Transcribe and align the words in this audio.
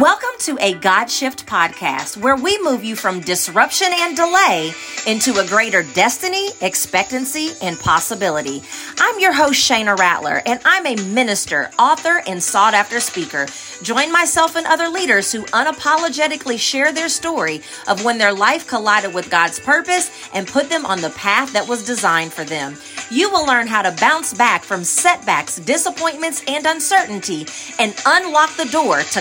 Welcome 0.00 0.30
to 0.40 0.58
a 0.60 0.74
God 0.74 1.08
Shift 1.08 1.46
podcast 1.46 2.16
where 2.16 2.34
we 2.34 2.60
move 2.64 2.82
you 2.82 2.96
from 2.96 3.20
disruption 3.20 3.86
and 3.92 4.16
delay 4.16 4.72
into 5.06 5.38
a 5.38 5.46
greater 5.46 5.84
destiny, 5.84 6.48
expectancy, 6.60 7.50
and 7.62 7.78
possibility. 7.78 8.60
I'm 8.98 9.20
your 9.20 9.32
host, 9.32 9.70
Shana 9.70 9.96
Rattler, 9.96 10.42
and 10.46 10.58
I'm 10.64 10.84
a 10.84 10.96
minister, 10.96 11.70
author, 11.78 12.20
and 12.26 12.42
sought 12.42 12.74
after 12.74 12.98
speaker. 12.98 13.46
Join 13.84 14.10
myself 14.10 14.56
and 14.56 14.66
other 14.66 14.88
leaders 14.88 15.30
who 15.30 15.44
unapologetically 15.44 16.58
share 16.58 16.92
their 16.92 17.08
story 17.08 17.62
of 17.86 18.04
when 18.04 18.18
their 18.18 18.32
life 18.32 18.66
collided 18.66 19.14
with 19.14 19.30
God's 19.30 19.60
purpose 19.60 20.10
and 20.34 20.48
put 20.48 20.70
them 20.70 20.84
on 20.84 21.02
the 21.02 21.10
path 21.10 21.52
that 21.52 21.68
was 21.68 21.84
designed 21.84 22.32
for 22.32 22.42
them. 22.42 22.76
You 23.12 23.30
will 23.30 23.46
learn 23.46 23.68
how 23.68 23.82
to 23.82 23.94
bounce 24.00 24.34
back 24.34 24.64
from 24.64 24.82
setbacks, 24.82 25.60
disappointments, 25.60 26.42
and 26.48 26.66
uncertainty 26.66 27.46
and 27.78 27.94
unlock 28.06 28.56
the 28.56 28.64
door 28.64 29.02
to 29.02 29.20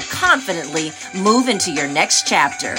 confidently 0.63 0.91
move 1.20 1.49
into 1.49 1.72
your 1.72 1.88
next 1.88 2.27
chapter. 2.27 2.76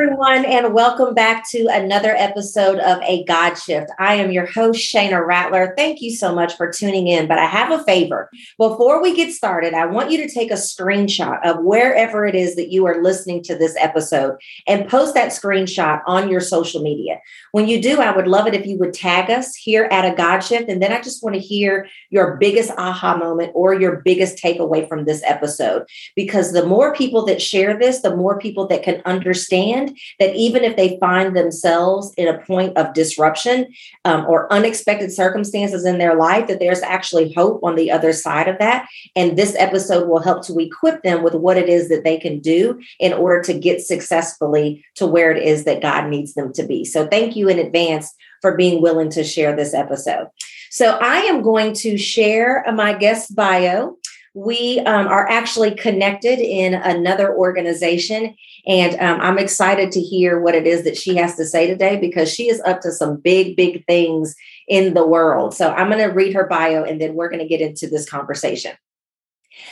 Everyone, 0.00 0.44
and 0.44 0.72
welcome 0.72 1.12
back 1.12 1.44
to 1.50 1.66
another 1.72 2.14
episode 2.14 2.78
of 2.78 3.02
A 3.02 3.24
God 3.24 3.54
Shift. 3.54 3.90
I 3.98 4.14
am 4.14 4.30
your 4.30 4.46
host, 4.46 4.78
Shana 4.78 5.26
Rattler. 5.26 5.74
Thank 5.76 6.00
you 6.00 6.12
so 6.12 6.32
much 6.32 6.56
for 6.56 6.70
tuning 6.70 7.08
in. 7.08 7.26
But 7.26 7.40
I 7.40 7.46
have 7.46 7.72
a 7.72 7.82
favor. 7.82 8.30
Before 8.58 9.02
we 9.02 9.16
get 9.16 9.32
started, 9.32 9.74
I 9.74 9.86
want 9.86 10.12
you 10.12 10.18
to 10.18 10.32
take 10.32 10.52
a 10.52 10.54
screenshot 10.54 11.44
of 11.44 11.64
wherever 11.64 12.24
it 12.26 12.36
is 12.36 12.54
that 12.54 12.70
you 12.70 12.86
are 12.86 13.02
listening 13.02 13.42
to 13.42 13.56
this 13.56 13.74
episode 13.76 14.36
and 14.68 14.88
post 14.88 15.14
that 15.14 15.30
screenshot 15.30 16.00
on 16.06 16.28
your 16.28 16.42
social 16.42 16.80
media. 16.80 17.18
When 17.50 17.66
you 17.66 17.82
do, 17.82 18.00
I 18.00 18.14
would 18.14 18.28
love 18.28 18.46
it 18.46 18.54
if 18.54 18.66
you 18.66 18.78
would 18.78 18.94
tag 18.94 19.30
us 19.30 19.56
here 19.56 19.88
at 19.90 20.04
A 20.04 20.14
God 20.14 20.40
Shift. 20.40 20.68
And 20.68 20.80
then 20.80 20.92
I 20.92 21.00
just 21.00 21.24
want 21.24 21.34
to 21.34 21.40
hear 21.40 21.88
your 22.10 22.36
biggest 22.36 22.70
aha 22.78 23.16
moment 23.16 23.50
or 23.56 23.74
your 23.74 23.96
biggest 23.96 24.40
takeaway 24.40 24.88
from 24.88 25.06
this 25.06 25.24
episode. 25.24 25.88
Because 26.14 26.52
the 26.52 26.66
more 26.66 26.94
people 26.94 27.24
that 27.24 27.42
share 27.42 27.76
this, 27.76 28.00
the 28.02 28.14
more 28.14 28.38
people 28.38 28.68
that 28.68 28.84
can 28.84 29.02
understand 29.04 29.87
understand 29.88 30.18
that 30.18 30.36
even 30.36 30.64
if 30.64 30.76
they 30.76 30.98
find 30.98 31.36
themselves 31.36 32.12
in 32.16 32.28
a 32.28 32.38
point 32.38 32.76
of 32.76 32.94
disruption 32.94 33.66
um, 34.04 34.24
or 34.26 34.52
unexpected 34.52 35.12
circumstances 35.12 35.84
in 35.84 35.98
their 35.98 36.16
life, 36.16 36.46
that 36.48 36.60
there's 36.60 36.82
actually 36.82 37.32
hope 37.32 37.60
on 37.62 37.76
the 37.76 37.90
other 37.90 38.12
side 38.12 38.48
of 38.48 38.58
that. 38.58 38.88
And 39.16 39.36
this 39.36 39.54
episode 39.58 40.08
will 40.08 40.20
help 40.20 40.44
to 40.46 40.58
equip 40.58 41.02
them 41.02 41.22
with 41.22 41.34
what 41.34 41.56
it 41.56 41.68
is 41.68 41.88
that 41.88 42.04
they 42.04 42.18
can 42.18 42.40
do 42.40 42.80
in 42.98 43.12
order 43.12 43.42
to 43.42 43.54
get 43.54 43.80
successfully 43.80 44.84
to 44.96 45.06
where 45.06 45.30
it 45.30 45.42
is 45.42 45.64
that 45.64 45.82
God 45.82 46.08
needs 46.08 46.34
them 46.34 46.52
to 46.54 46.66
be. 46.66 46.84
So 46.84 47.06
thank 47.06 47.36
you 47.36 47.48
in 47.48 47.58
advance 47.58 48.14
for 48.40 48.56
being 48.56 48.82
willing 48.82 49.10
to 49.10 49.24
share 49.24 49.54
this 49.54 49.74
episode. 49.74 50.28
So 50.70 50.98
I 51.00 51.18
am 51.20 51.42
going 51.42 51.72
to 51.74 51.96
share 51.96 52.64
my 52.74 52.92
guest 52.92 53.34
bio 53.34 53.96
we 54.38 54.78
um, 54.80 55.08
are 55.08 55.28
actually 55.28 55.74
connected 55.74 56.38
in 56.38 56.74
another 56.74 57.34
organization. 57.34 58.36
And 58.68 58.94
um, 59.00 59.20
I'm 59.20 59.36
excited 59.36 59.90
to 59.92 60.00
hear 60.00 60.40
what 60.40 60.54
it 60.54 60.64
is 60.64 60.84
that 60.84 60.96
she 60.96 61.16
has 61.16 61.34
to 61.36 61.44
say 61.44 61.66
today 61.66 61.98
because 61.98 62.32
she 62.32 62.48
is 62.48 62.60
up 62.60 62.80
to 62.82 62.92
some 62.92 63.16
big, 63.16 63.56
big 63.56 63.84
things 63.86 64.36
in 64.68 64.94
the 64.94 65.04
world. 65.04 65.54
So 65.56 65.72
I'm 65.72 65.88
going 65.88 66.06
to 66.06 66.14
read 66.14 66.34
her 66.34 66.46
bio 66.46 66.84
and 66.84 67.00
then 67.00 67.14
we're 67.14 67.30
going 67.30 67.42
to 67.42 67.48
get 67.48 67.60
into 67.60 67.88
this 67.88 68.08
conversation. 68.08 68.76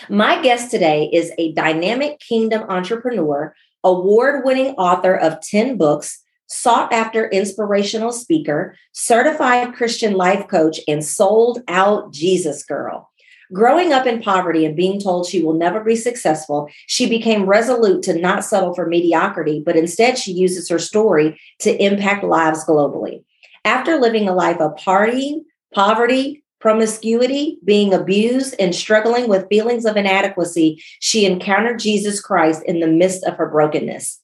My 0.08 0.42
guest 0.42 0.72
today 0.72 1.10
is 1.12 1.30
a 1.38 1.52
dynamic 1.52 2.18
kingdom 2.18 2.64
entrepreneur, 2.68 3.54
award 3.84 4.44
winning 4.44 4.74
author 4.74 5.14
of 5.14 5.40
10 5.42 5.76
books, 5.76 6.24
sought 6.48 6.92
after 6.92 7.28
inspirational 7.28 8.10
speaker, 8.10 8.74
certified 8.90 9.74
Christian 9.74 10.14
life 10.14 10.48
coach, 10.48 10.80
and 10.88 11.04
sold 11.04 11.62
out 11.68 12.12
Jesus 12.12 12.64
girl. 12.64 13.10
Growing 13.52 13.92
up 13.92 14.06
in 14.06 14.22
poverty 14.22 14.64
and 14.64 14.76
being 14.76 15.00
told 15.00 15.26
she 15.26 15.42
will 15.42 15.54
never 15.54 15.82
be 15.82 15.94
successful, 15.94 16.68
she 16.86 17.08
became 17.08 17.46
resolute 17.46 18.02
to 18.02 18.18
not 18.18 18.44
settle 18.44 18.74
for 18.74 18.86
mediocrity, 18.86 19.62
but 19.64 19.76
instead 19.76 20.18
she 20.18 20.32
uses 20.32 20.68
her 20.68 20.78
story 20.78 21.40
to 21.60 21.82
impact 21.82 22.24
lives 22.24 22.64
globally. 22.64 23.24
After 23.64 23.98
living 23.98 24.28
a 24.28 24.34
life 24.34 24.60
of 24.60 24.74
partying, 24.76 25.42
poverty, 25.72 26.44
promiscuity, 26.60 27.58
being 27.64 27.94
abused, 27.94 28.54
and 28.58 28.74
struggling 28.74 29.28
with 29.28 29.48
feelings 29.48 29.84
of 29.84 29.96
inadequacy, 29.96 30.82
she 31.00 31.26
encountered 31.26 31.78
Jesus 31.78 32.20
Christ 32.20 32.62
in 32.66 32.80
the 32.80 32.86
midst 32.86 33.24
of 33.24 33.36
her 33.36 33.48
brokenness. 33.48 34.20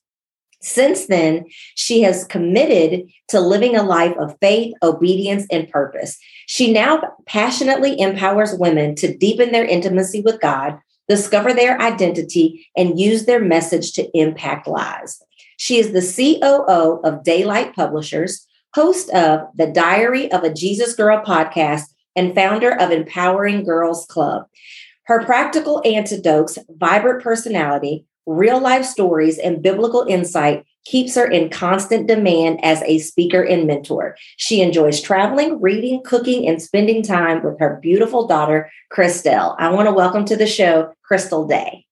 Since 0.63 1.07
then, 1.07 1.45
she 1.75 2.01
has 2.03 2.23
committed 2.23 3.09
to 3.27 3.41
living 3.41 3.75
a 3.75 3.83
life 3.83 4.15
of 4.17 4.37
faith, 4.39 4.73
obedience, 4.81 5.45
and 5.51 5.69
purpose. 5.69 6.17
She 6.47 6.71
now 6.71 7.01
passionately 7.25 7.99
empowers 7.99 8.57
women 8.57 8.95
to 8.95 9.15
deepen 9.15 9.51
their 9.51 9.65
intimacy 9.65 10.21
with 10.21 10.39
God, 10.39 10.79
discover 11.09 11.53
their 11.53 11.79
identity, 11.81 12.65
and 12.77 12.97
use 12.97 13.25
their 13.25 13.41
message 13.41 13.91
to 13.93 14.09
impact 14.17 14.65
lives. 14.65 15.21
She 15.57 15.79
is 15.79 15.91
the 15.91 16.39
COO 16.39 17.01
of 17.03 17.23
Daylight 17.25 17.75
Publishers, 17.75 18.47
host 18.73 19.09
of 19.09 19.41
the 19.55 19.67
Diary 19.67 20.31
of 20.31 20.43
a 20.43 20.53
Jesus 20.53 20.95
Girl 20.95 21.21
podcast, 21.25 21.83
and 22.15 22.33
founder 22.33 22.71
of 22.71 22.89
Empowering 22.89 23.65
Girls 23.65 24.05
Club. 24.05 24.45
Her 25.07 25.25
practical 25.25 25.81
antidotes, 25.83 26.57
vibrant 26.69 27.21
personality, 27.21 28.05
real 28.25 28.59
life 28.59 28.85
stories, 28.85 29.37
and 29.37 29.61
biblical 29.61 30.05
insight 30.07 30.65
keeps 30.85 31.15
her 31.15 31.25
in 31.25 31.49
constant 31.49 32.07
demand 32.07 32.59
as 32.63 32.81
a 32.83 32.99
speaker 32.99 33.41
and 33.41 33.65
mentor. 33.65 34.17
She 34.37 34.61
enjoys 34.61 35.01
traveling, 35.01 35.61
reading, 35.61 36.01
cooking, 36.03 36.47
and 36.47 36.61
spending 36.61 37.03
time 37.03 37.43
with 37.43 37.59
her 37.59 37.79
beautiful 37.81 38.27
daughter, 38.27 38.69
Christelle. 38.91 39.55
I 39.59 39.71
want 39.71 39.87
to 39.87 39.93
welcome 39.93 40.25
to 40.25 40.35
the 40.35 40.47
show, 40.47 40.93
Crystal 41.03 41.47
Daye. 41.47 41.85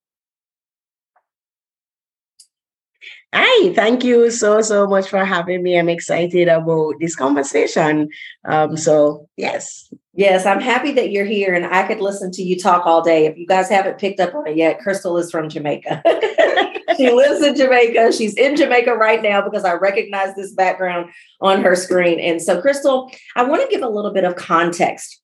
Hi, 3.33 3.73
thank 3.73 4.03
you 4.03 4.29
so, 4.29 4.61
so 4.61 4.85
much 4.87 5.07
for 5.07 5.23
having 5.23 5.63
me. 5.63 5.79
I'm 5.79 5.87
excited 5.87 6.49
about 6.49 6.95
this 6.99 7.15
conversation. 7.15 8.09
Um, 8.43 8.75
so, 8.75 9.29
yes. 9.37 9.91
Yes, 10.13 10.45
I'm 10.45 10.59
happy 10.59 10.91
that 10.93 11.11
you're 11.11 11.25
here 11.25 11.53
and 11.53 11.65
I 11.65 11.87
could 11.87 12.01
listen 12.01 12.31
to 12.31 12.43
you 12.43 12.59
talk 12.59 12.85
all 12.85 13.01
day. 13.01 13.27
If 13.27 13.37
you 13.37 13.47
guys 13.47 13.69
haven't 13.69 13.99
picked 13.99 14.19
up 14.19 14.35
on 14.35 14.47
it 14.47 14.57
yet, 14.57 14.79
Crystal 14.79 15.17
is 15.17 15.31
from 15.31 15.47
Jamaica. 15.47 16.03
she 16.97 17.09
lives 17.09 17.41
in 17.41 17.55
Jamaica. 17.55 18.11
She's 18.11 18.35
in 18.35 18.57
Jamaica 18.57 18.95
right 18.95 19.21
now 19.21 19.41
because 19.41 19.63
I 19.63 19.75
recognize 19.75 20.35
this 20.35 20.51
background 20.51 21.11
on 21.39 21.61
her 21.61 21.77
screen. 21.77 22.19
And 22.19 22.41
so, 22.41 22.61
Crystal, 22.61 23.09
I 23.37 23.43
want 23.43 23.61
to 23.61 23.69
give 23.69 23.81
a 23.81 23.89
little 23.89 24.11
bit 24.11 24.25
of 24.25 24.35
context 24.35 25.21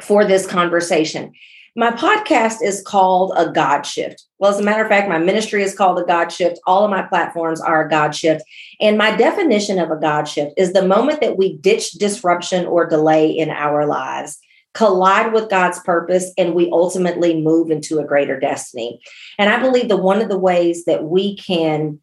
for 0.00 0.24
this 0.24 0.46
conversation. 0.46 1.32
My 1.74 1.90
podcast 1.90 2.56
is 2.62 2.82
called 2.82 3.32
A 3.34 3.50
God 3.50 3.82
Shift. 3.82 4.24
Well, 4.38 4.50
as 4.50 4.60
a 4.60 4.62
matter 4.62 4.82
of 4.82 4.88
fact, 4.88 5.08
my 5.08 5.18
ministry 5.18 5.62
is 5.62 5.74
called 5.74 5.98
A 5.98 6.04
God 6.04 6.28
Shift. 6.28 6.60
All 6.66 6.84
of 6.84 6.90
my 6.90 7.00
platforms 7.02 7.62
are 7.62 7.86
a 7.86 7.88
God 7.88 8.14
Shift. 8.14 8.44
And 8.78 8.98
my 8.98 9.16
definition 9.16 9.78
of 9.78 9.90
a 9.90 9.96
God 9.96 10.28
Shift 10.28 10.52
is 10.58 10.74
the 10.74 10.86
moment 10.86 11.22
that 11.22 11.38
we 11.38 11.56
ditch 11.56 11.92
disruption 11.92 12.66
or 12.66 12.86
delay 12.86 13.30
in 13.30 13.48
our 13.48 13.86
lives, 13.86 14.38
collide 14.74 15.32
with 15.32 15.48
God's 15.48 15.80
purpose, 15.80 16.30
and 16.36 16.54
we 16.54 16.68
ultimately 16.70 17.40
move 17.40 17.70
into 17.70 18.00
a 18.00 18.06
greater 18.06 18.38
destiny. 18.38 19.00
And 19.38 19.48
I 19.48 19.58
believe 19.58 19.88
that 19.88 19.96
one 19.96 20.20
of 20.20 20.28
the 20.28 20.38
ways 20.38 20.84
that 20.84 21.04
we 21.04 21.36
can 21.38 22.00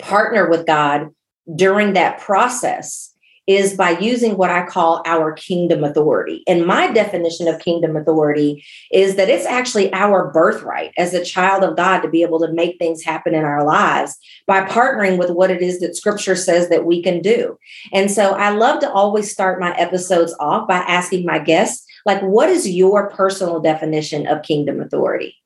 partner 0.00 0.50
with 0.50 0.66
God 0.66 1.10
during 1.54 1.92
that 1.92 2.18
process 2.18 3.14
is 3.48 3.74
by 3.74 3.98
using 3.98 4.36
what 4.36 4.50
I 4.50 4.66
call 4.66 5.02
our 5.06 5.32
kingdom 5.32 5.82
authority. 5.82 6.44
And 6.46 6.66
my 6.66 6.92
definition 6.92 7.48
of 7.48 7.60
kingdom 7.60 7.96
authority 7.96 8.62
is 8.92 9.16
that 9.16 9.30
it's 9.30 9.46
actually 9.46 9.90
our 9.94 10.30
birthright 10.30 10.92
as 10.98 11.14
a 11.14 11.24
child 11.24 11.64
of 11.64 11.74
God 11.74 12.00
to 12.00 12.10
be 12.10 12.22
able 12.22 12.38
to 12.40 12.52
make 12.52 12.78
things 12.78 13.02
happen 13.02 13.34
in 13.34 13.44
our 13.44 13.64
lives 13.64 14.16
by 14.46 14.60
partnering 14.60 15.16
with 15.16 15.30
what 15.30 15.50
it 15.50 15.62
is 15.62 15.80
that 15.80 15.96
scripture 15.96 16.36
says 16.36 16.68
that 16.68 16.84
we 16.84 17.02
can 17.02 17.22
do. 17.22 17.58
And 17.90 18.10
so 18.10 18.32
I 18.32 18.50
love 18.50 18.80
to 18.80 18.92
always 18.92 19.32
start 19.32 19.58
my 19.58 19.74
episodes 19.76 20.34
off 20.38 20.68
by 20.68 20.76
asking 20.76 21.24
my 21.24 21.38
guests, 21.38 21.86
like, 22.04 22.20
what 22.20 22.50
is 22.50 22.68
your 22.68 23.08
personal 23.10 23.60
definition 23.60 24.26
of 24.26 24.42
kingdom 24.42 24.80
authority? 24.80 25.36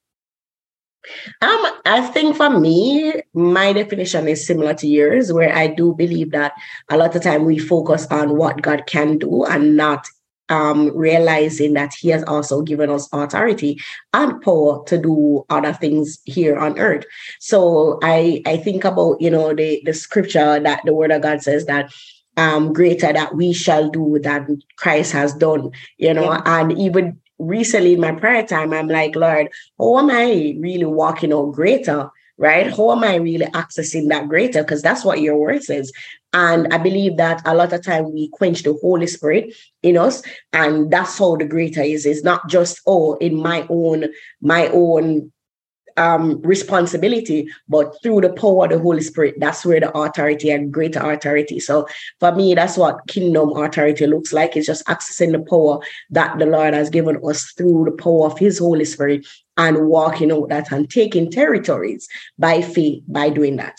Um, 1.40 1.66
I 1.84 2.08
think 2.12 2.36
for 2.36 2.50
me, 2.50 3.12
my 3.34 3.72
definition 3.72 4.28
is 4.28 4.46
similar 4.46 4.74
to 4.74 4.86
yours, 4.86 5.32
where 5.32 5.54
I 5.54 5.66
do 5.66 5.94
believe 5.94 6.30
that 6.32 6.52
a 6.88 6.96
lot 6.96 7.16
of 7.16 7.22
time 7.22 7.44
we 7.44 7.58
focus 7.58 8.06
on 8.10 8.36
what 8.36 8.62
God 8.62 8.86
can 8.86 9.18
do 9.18 9.44
and 9.44 9.76
not 9.76 10.06
um, 10.48 10.94
realizing 10.96 11.72
that 11.74 11.94
He 11.94 12.10
has 12.10 12.22
also 12.24 12.62
given 12.62 12.90
us 12.90 13.08
authority 13.12 13.80
and 14.12 14.40
power 14.42 14.84
to 14.84 14.98
do 14.98 15.44
other 15.50 15.72
things 15.72 16.18
here 16.24 16.56
on 16.58 16.78
earth. 16.78 17.04
So 17.40 17.98
I 18.02 18.42
I 18.46 18.58
think 18.58 18.84
about 18.84 19.20
you 19.20 19.30
know 19.30 19.54
the 19.54 19.82
the 19.84 19.94
scripture 19.94 20.60
that 20.60 20.82
the 20.84 20.92
Word 20.92 21.10
of 21.10 21.22
God 21.22 21.42
says 21.42 21.66
that 21.66 21.92
um 22.36 22.72
greater 22.72 23.12
that 23.12 23.34
we 23.34 23.52
shall 23.52 23.90
do 23.90 24.18
than 24.22 24.62
Christ 24.76 25.12
has 25.12 25.34
done, 25.34 25.70
you 25.98 26.14
know, 26.14 26.32
yeah. 26.32 26.42
and 26.44 26.72
even 26.78 27.20
recently 27.42 27.94
in 27.94 28.00
my 28.00 28.12
prayer 28.12 28.46
time, 28.46 28.72
I'm 28.72 28.88
like, 28.88 29.16
Lord, 29.16 29.48
how 29.78 29.98
am 29.98 30.10
I 30.10 30.56
really 30.58 30.84
walking 30.84 31.32
out 31.32 31.52
greater 31.52 32.10
right? 32.38 32.74
How 32.74 32.92
am 32.92 33.04
I 33.04 33.16
really 33.16 33.46
accessing 33.46 34.08
that 34.08 34.28
greater? 34.28 34.62
Because 34.62 34.82
that's 34.82 35.04
what 35.04 35.20
your 35.20 35.36
word 35.36 35.62
says. 35.62 35.92
And 36.32 36.72
I 36.72 36.78
believe 36.78 37.16
that 37.18 37.42
a 37.44 37.54
lot 37.54 37.72
of 37.72 37.84
time 37.84 38.12
we 38.12 38.28
quench 38.30 38.62
the 38.62 38.76
Holy 38.80 39.06
Spirit 39.06 39.54
in 39.82 39.96
us, 39.96 40.22
and 40.52 40.90
that's 40.90 41.18
how 41.18 41.36
the 41.36 41.44
greater 41.44 41.82
is. 41.82 42.06
It's 42.06 42.24
not 42.24 42.48
just 42.48 42.80
oh, 42.86 43.14
in 43.16 43.36
my 43.36 43.66
own 43.68 44.06
my 44.40 44.68
own 44.68 45.30
um, 45.96 46.40
responsibility, 46.42 47.48
but 47.68 47.94
through 48.02 48.22
the 48.22 48.32
power 48.32 48.64
of 48.64 48.70
the 48.70 48.78
Holy 48.78 49.02
Spirit, 49.02 49.34
that's 49.38 49.64
where 49.64 49.80
the 49.80 49.96
authority 49.96 50.50
and 50.50 50.72
greater 50.72 51.00
authority. 51.00 51.60
So 51.60 51.86
for 52.20 52.32
me, 52.34 52.54
that's 52.54 52.76
what 52.76 53.06
kingdom 53.08 53.50
authority 53.56 54.06
looks 54.06 54.32
like. 54.32 54.56
It's 54.56 54.66
just 54.66 54.86
accessing 54.86 55.32
the 55.32 55.40
power 55.40 55.80
that 56.10 56.38
the 56.38 56.46
Lord 56.46 56.74
has 56.74 56.90
given 56.90 57.20
us 57.24 57.52
through 57.52 57.84
the 57.84 58.02
power 58.02 58.26
of 58.26 58.38
His 58.38 58.58
Holy 58.58 58.84
Spirit 58.84 59.26
and 59.56 59.88
walking 59.88 60.32
out 60.32 60.48
that 60.48 60.72
and 60.72 60.88
taking 60.90 61.30
territories 61.30 62.08
by 62.38 62.62
faith 62.62 63.02
by 63.06 63.30
doing 63.30 63.56
that. 63.56 63.76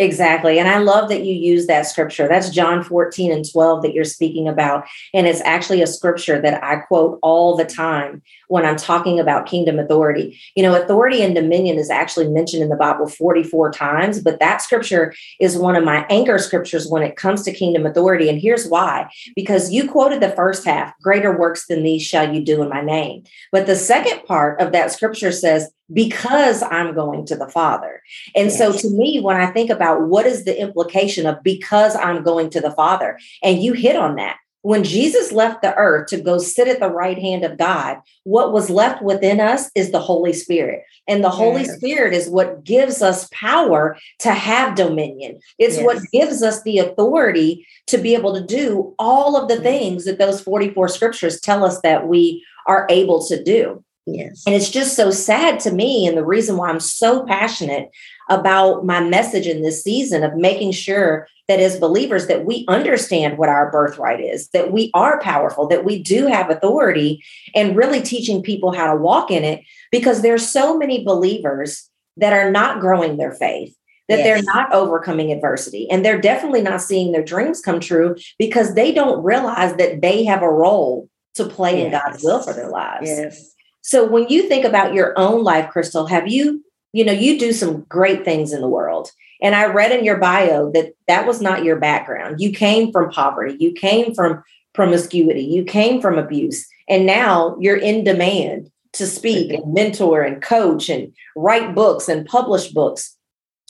Exactly. 0.00 0.58
And 0.58 0.66
I 0.66 0.78
love 0.78 1.10
that 1.10 1.26
you 1.26 1.34
use 1.34 1.66
that 1.66 1.82
scripture. 1.82 2.26
That's 2.26 2.48
John 2.48 2.82
14 2.82 3.30
and 3.30 3.44
12 3.46 3.82
that 3.82 3.92
you're 3.92 4.04
speaking 4.04 4.48
about. 4.48 4.86
And 5.12 5.26
it's 5.26 5.42
actually 5.42 5.82
a 5.82 5.86
scripture 5.86 6.40
that 6.40 6.64
I 6.64 6.76
quote 6.76 7.18
all 7.20 7.54
the 7.54 7.66
time 7.66 8.22
when 8.48 8.64
I'm 8.64 8.76
talking 8.76 9.20
about 9.20 9.44
kingdom 9.44 9.78
authority. 9.78 10.40
You 10.56 10.62
know, 10.62 10.74
authority 10.74 11.20
and 11.20 11.34
dominion 11.34 11.76
is 11.76 11.90
actually 11.90 12.28
mentioned 12.28 12.62
in 12.62 12.70
the 12.70 12.76
Bible 12.76 13.08
44 13.08 13.72
times, 13.72 14.22
but 14.22 14.40
that 14.40 14.62
scripture 14.62 15.12
is 15.38 15.58
one 15.58 15.76
of 15.76 15.84
my 15.84 16.06
anchor 16.08 16.38
scriptures 16.38 16.88
when 16.88 17.02
it 17.02 17.16
comes 17.16 17.42
to 17.42 17.52
kingdom 17.52 17.84
authority. 17.84 18.30
And 18.30 18.40
here's 18.40 18.66
why 18.66 19.10
because 19.36 19.70
you 19.70 19.86
quoted 19.86 20.22
the 20.22 20.30
first 20.30 20.64
half 20.64 20.98
greater 21.02 21.36
works 21.36 21.66
than 21.66 21.82
these 21.82 22.00
shall 22.00 22.34
you 22.34 22.42
do 22.42 22.62
in 22.62 22.70
my 22.70 22.80
name. 22.80 23.24
But 23.52 23.66
the 23.66 23.76
second 23.76 24.24
part 24.24 24.62
of 24.62 24.72
that 24.72 24.92
scripture 24.92 25.30
says, 25.30 25.70
because 25.92 26.62
I'm 26.62 26.94
going 26.94 27.26
to 27.26 27.36
the 27.36 27.48
Father. 27.48 28.02
And 28.34 28.46
yes. 28.46 28.58
so 28.58 28.72
to 28.72 28.90
me, 28.90 29.20
when 29.20 29.36
I 29.36 29.46
think 29.50 29.70
about 29.70 30.02
what 30.02 30.26
is 30.26 30.44
the 30.44 30.60
implication 30.60 31.26
of 31.26 31.42
because 31.42 31.96
I'm 31.96 32.22
going 32.22 32.50
to 32.50 32.60
the 32.60 32.70
Father, 32.70 33.18
and 33.42 33.62
you 33.62 33.72
hit 33.72 33.96
on 33.96 34.16
that. 34.16 34.38
When 34.62 34.84
Jesus 34.84 35.32
left 35.32 35.62
the 35.62 35.74
earth 35.76 36.08
to 36.08 36.20
go 36.20 36.36
sit 36.36 36.68
at 36.68 36.80
the 36.80 36.90
right 36.90 37.18
hand 37.18 37.44
of 37.44 37.56
God, 37.56 37.96
what 38.24 38.52
was 38.52 38.68
left 38.68 39.02
within 39.02 39.40
us 39.40 39.70
is 39.74 39.90
the 39.90 40.00
Holy 40.00 40.34
Spirit. 40.34 40.82
And 41.08 41.24
the 41.24 41.30
Holy 41.30 41.62
yes. 41.62 41.76
Spirit 41.76 42.12
is 42.12 42.28
what 42.28 42.62
gives 42.62 43.00
us 43.00 43.26
power 43.32 43.96
to 44.18 44.32
have 44.32 44.74
dominion. 44.74 45.40
It's 45.58 45.76
yes. 45.76 45.84
what 45.84 46.02
gives 46.12 46.42
us 46.42 46.62
the 46.62 46.76
authority 46.76 47.66
to 47.86 47.96
be 47.96 48.14
able 48.14 48.34
to 48.34 48.44
do 48.44 48.94
all 48.98 49.34
of 49.34 49.48
the 49.48 49.60
things 49.60 50.04
that 50.04 50.18
those 50.18 50.42
44 50.42 50.88
scriptures 50.88 51.40
tell 51.40 51.64
us 51.64 51.80
that 51.80 52.06
we 52.06 52.44
are 52.66 52.86
able 52.90 53.26
to 53.28 53.42
do. 53.42 53.82
Yes. 54.06 54.42
And 54.46 54.54
it's 54.54 54.70
just 54.70 54.96
so 54.96 55.10
sad 55.10 55.60
to 55.60 55.70
me. 55.70 56.06
And 56.06 56.16
the 56.16 56.24
reason 56.24 56.56
why 56.56 56.68
I'm 56.68 56.80
so 56.80 57.24
passionate 57.26 57.90
about 58.28 58.84
my 58.84 59.00
message 59.00 59.46
in 59.46 59.62
this 59.62 59.82
season 59.82 60.22
of 60.22 60.36
making 60.36 60.72
sure 60.72 61.26
that 61.48 61.60
as 61.60 61.80
believers 61.80 62.26
that 62.28 62.44
we 62.44 62.64
understand 62.68 63.36
what 63.36 63.48
our 63.48 63.70
birthright 63.70 64.20
is, 64.20 64.48
that 64.50 64.72
we 64.72 64.90
are 64.94 65.20
powerful, 65.20 65.66
that 65.68 65.84
we 65.84 66.02
do 66.02 66.26
have 66.26 66.48
authority, 66.48 67.22
and 67.54 67.76
really 67.76 68.00
teaching 68.00 68.42
people 68.42 68.72
how 68.72 68.92
to 68.92 69.00
walk 69.00 69.30
in 69.30 69.44
it 69.44 69.60
because 69.90 70.22
there's 70.22 70.48
so 70.48 70.78
many 70.78 71.04
believers 71.04 71.90
that 72.16 72.32
are 72.32 72.50
not 72.50 72.80
growing 72.80 73.16
their 73.16 73.32
faith 73.32 73.74
that 74.08 74.18
yes. 74.18 74.24
they're 74.24 74.54
not 74.54 74.72
overcoming 74.72 75.30
adversity 75.30 75.88
and 75.90 76.04
they're 76.04 76.20
definitely 76.20 76.62
not 76.62 76.82
seeing 76.82 77.12
their 77.12 77.24
dreams 77.24 77.60
come 77.60 77.78
true 77.80 78.16
because 78.38 78.74
they 78.74 78.92
don't 78.92 79.22
realize 79.22 79.74
that 79.76 80.00
they 80.02 80.24
have 80.24 80.42
a 80.42 80.48
role 80.48 81.08
to 81.34 81.44
play 81.44 81.78
yes. 81.78 81.84
in 81.84 81.92
God's 81.92 82.24
will 82.24 82.42
for 82.42 82.52
their 82.52 82.70
lives. 82.70 83.08
Yes. 83.08 83.54
So 83.82 84.06
when 84.06 84.28
you 84.28 84.48
think 84.48 84.64
about 84.64 84.94
your 84.94 85.18
own 85.18 85.42
life, 85.42 85.70
Crystal, 85.70 86.06
have 86.06 86.28
you, 86.28 86.64
you 86.92 87.04
know, 87.04 87.12
you 87.12 87.38
do 87.38 87.52
some 87.52 87.82
great 87.82 88.24
things 88.24 88.52
in 88.52 88.60
the 88.60 88.68
world. 88.68 89.10
And 89.42 89.54
I 89.54 89.66
read 89.66 89.92
in 89.92 90.04
your 90.04 90.18
bio 90.18 90.70
that 90.72 90.92
that 91.08 91.26
was 91.26 91.40
not 91.40 91.64
your 91.64 91.76
background. 91.76 92.40
You 92.40 92.52
came 92.52 92.92
from 92.92 93.10
poverty, 93.10 93.56
you 93.58 93.72
came 93.72 94.14
from 94.14 94.42
promiscuity, 94.74 95.44
you 95.44 95.64
came 95.64 96.00
from 96.00 96.18
abuse, 96.18 96.66
and 96.88 97.06
now 97.06 97.56
you're 97.58 97.76
in 97.76 98.04
demand 98.04 98.70
to 98.92 99.06
speak 99.06 99.52
and 99.52 99.72
mentor 99.72 100.22
and 100.22 100.42
coach 100.42 100.88
and 100.88 101.12
write 101.36 101.74
books 101.74 102.08
and 102.08 102.26
publish 102.26 102.68
books. 102.68 103.16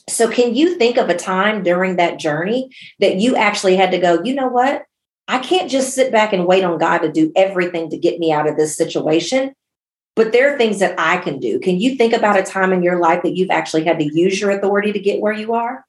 So, 0.09 0.29
can 0.29 0.57
you 0.57 0.77
think 0.77 0.97
of 0.97 1.09
a 1.09 1.17
time 1.17 1.63
during 1.63 1.97
that 1.97 2.19
journey 2.19 2.71
that 2.99 3.17
you 3.17 3.37
actually 3.37 3.77
had 3.77 3.93
to 3.93 3.99
go, 3.99 4.21
you 4.25 4.35
know 4.35 4.49
what? 4.49 4.85
I 5.29 5.39
can't 5.39 5.71
just 5.71 5.95
sit 5.95 6.11
back 6.11 6.33
and 6.33 6.47
wait 6.47 6.65
on 6.65 6.79
God 6.79 6.99
to 6.99 7.13
do 7.13 7.31
everything 7.37 7.91
to 7.91 7.99
get 7.99 8.19
me 8.19 8.33
out 8.33 8.49
of 8.49 8.57
this 8.57 8.77
situation 8.77 9.55
but 10.17 10.33
there 10.33 10.53
are 10.53 10.59
things 10.59 10.81
that 10.81 10.99
I 10.99 11.19
can 11.19 11.39
do. 11.39 11.59
Can 11.61 11.81
you 11.81 11.97
think 11.97 12.13
about 12.13 12.39
a 12.39 12.43
time 12.43 12.73
in 12.73 12.83
your 12.83 12.99
life 12.99 13.23
that 13.23 13.37
you've 13.37 13.51
actually 13.51 13.85
had 13.85 13.99
to 13.99 14.05
use 14.05 14.41
your 14.41 14.51
authority 14.51 14.93
to 14.93 14.99
get 14.99 15.21
where 15.21 15.33
you 15.33 15.55
are? 15.55 15.85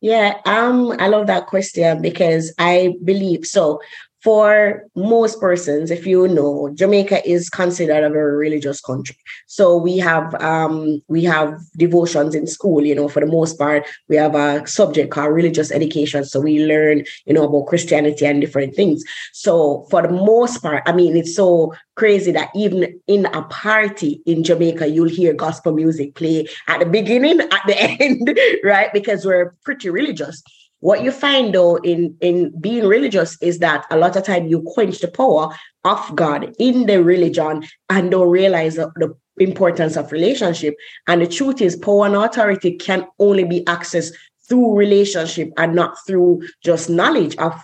Yeah, 0.00 0.34
um, 0.44 0.92
I 0.98 1.08
love 1.08 1.26
that 1.26 1.46
question 1.46 2.00
because 2.00 2.54
I 2.58 2.94
believe 3.04 3.44
so 3.44 3.80
for 4.22 4.82
most 4.96 5.40
persons, 5.40 5.90
if 5.90 6.06
you 6.06 6.26
know, 6.26 6.70
Jamaica 6.74 7.28
is 7.28 7.48
considered 7.48 8.02
a 8.02 8.10
very 8.10 8.36
religious 8.36 8.80
country. 8.80 9.16
So 9.46 9.76
we 9.76 9.98
have 9.98 10.34
um, 10.42 11.02
we 11.08 11.22
have 11.24 11.58
devotions 11.76 12.34
in 12.34 12.46
school. 12.46 12.84
You 12.84 12.94
know, 12.94 13.08
for 13.08 13.20
the 13.20 13.26
most 13.26 13.58
part, 13.58 13.86
we 14.08 14.16
have 14.16 14.34
a 14.34 14.66
subject 14.66 15.10
called 15.12 15.34
religious 15.34 15.70
education. 15.70 16.24
So 16.24 16.40
we 16.40 16.64
learn, 16.64 17.04
you 17.26 17.34
know, 17.34 17.44
about 17.44 17.68
Christianity 17.68 18.26
and 18.26 18.40
different 18.40 18.74
things. 18.74 19.04
So 19.32 19.86
for 19.90 20.02
the 20.02 20.12
most 20.12 20.62
part, 20.62 20.82
I 20.86 20.92
mean, 20.92 21.16
it's 21.16 21.34
so 21.34 21.74
crazy 21.94 22.32
that 22.32 22.50
even 22.54 22.98
in 23.06 23.26
a 23.26 23.42
party 23.44 24.22
in 24.26 24.44
Jamaica, 24.44 24.88
you'll 24.88 25.08
hear 25.08 25.34
gospel 25.34 25.72
music 25.72 26.14
play 26.14 26.46
at 26.68 26.80
the 26.80 26.86
beginning, 26.86 27.40
at 27.40 27.62
the 27.66 27.78
end, 28.00 28.38
right? 28.64 28.92
Because 28.92 29.24
we're 29.24 29.54
pretty 29.64 29.90
religious. 29.90 30.42
What 30.80 31.02
you 31.02 31.10
find 31.10 31.54
though 31.54 31.76
in, 31.76 32.16
in 32.20 32.52
being 32.60 32.86
religious 32.86 33.40
is 33.40 33.58
that 33.60 33.86
a 33.90 33.96
lot 33.96 34.16
of 34.16 34.24
time 34.24 34.46
you 34.46 34.62
quench 34.62 35.00
the 35.00 35.08
power 35.08 35.54
of 35.84 36.14
God 36.14 36.54
in 36.58 36.86
the 36.86 37.02
religion 37.02 37.64
and 37.88 38.10
don't 38.10 38.28
realize 38.28 38.76
the, 38.76 38.90
the 38.96 39.14
importance 39.38 39.96
of 39.96 40.12
relationship. 40.12 40.74
And 41.06 41.22
the 41.22 41.26
truth 41.26 41.60
is 41.60 41.76
power 41.76 42.06
and 42.06 42.14
authority 42.14 42.76
can 42.76 43.06
only 43.18 43.44
be 43.44 43.64
accessed 43.64 44.12
through 44.48 44.76
relationship 44.76 45.50
and 45.56 45.74
not 45.74 45.96
through 46.06 46.42
just 46.62 46.88
knowledge 46.88 47.36
of 47.36 47.54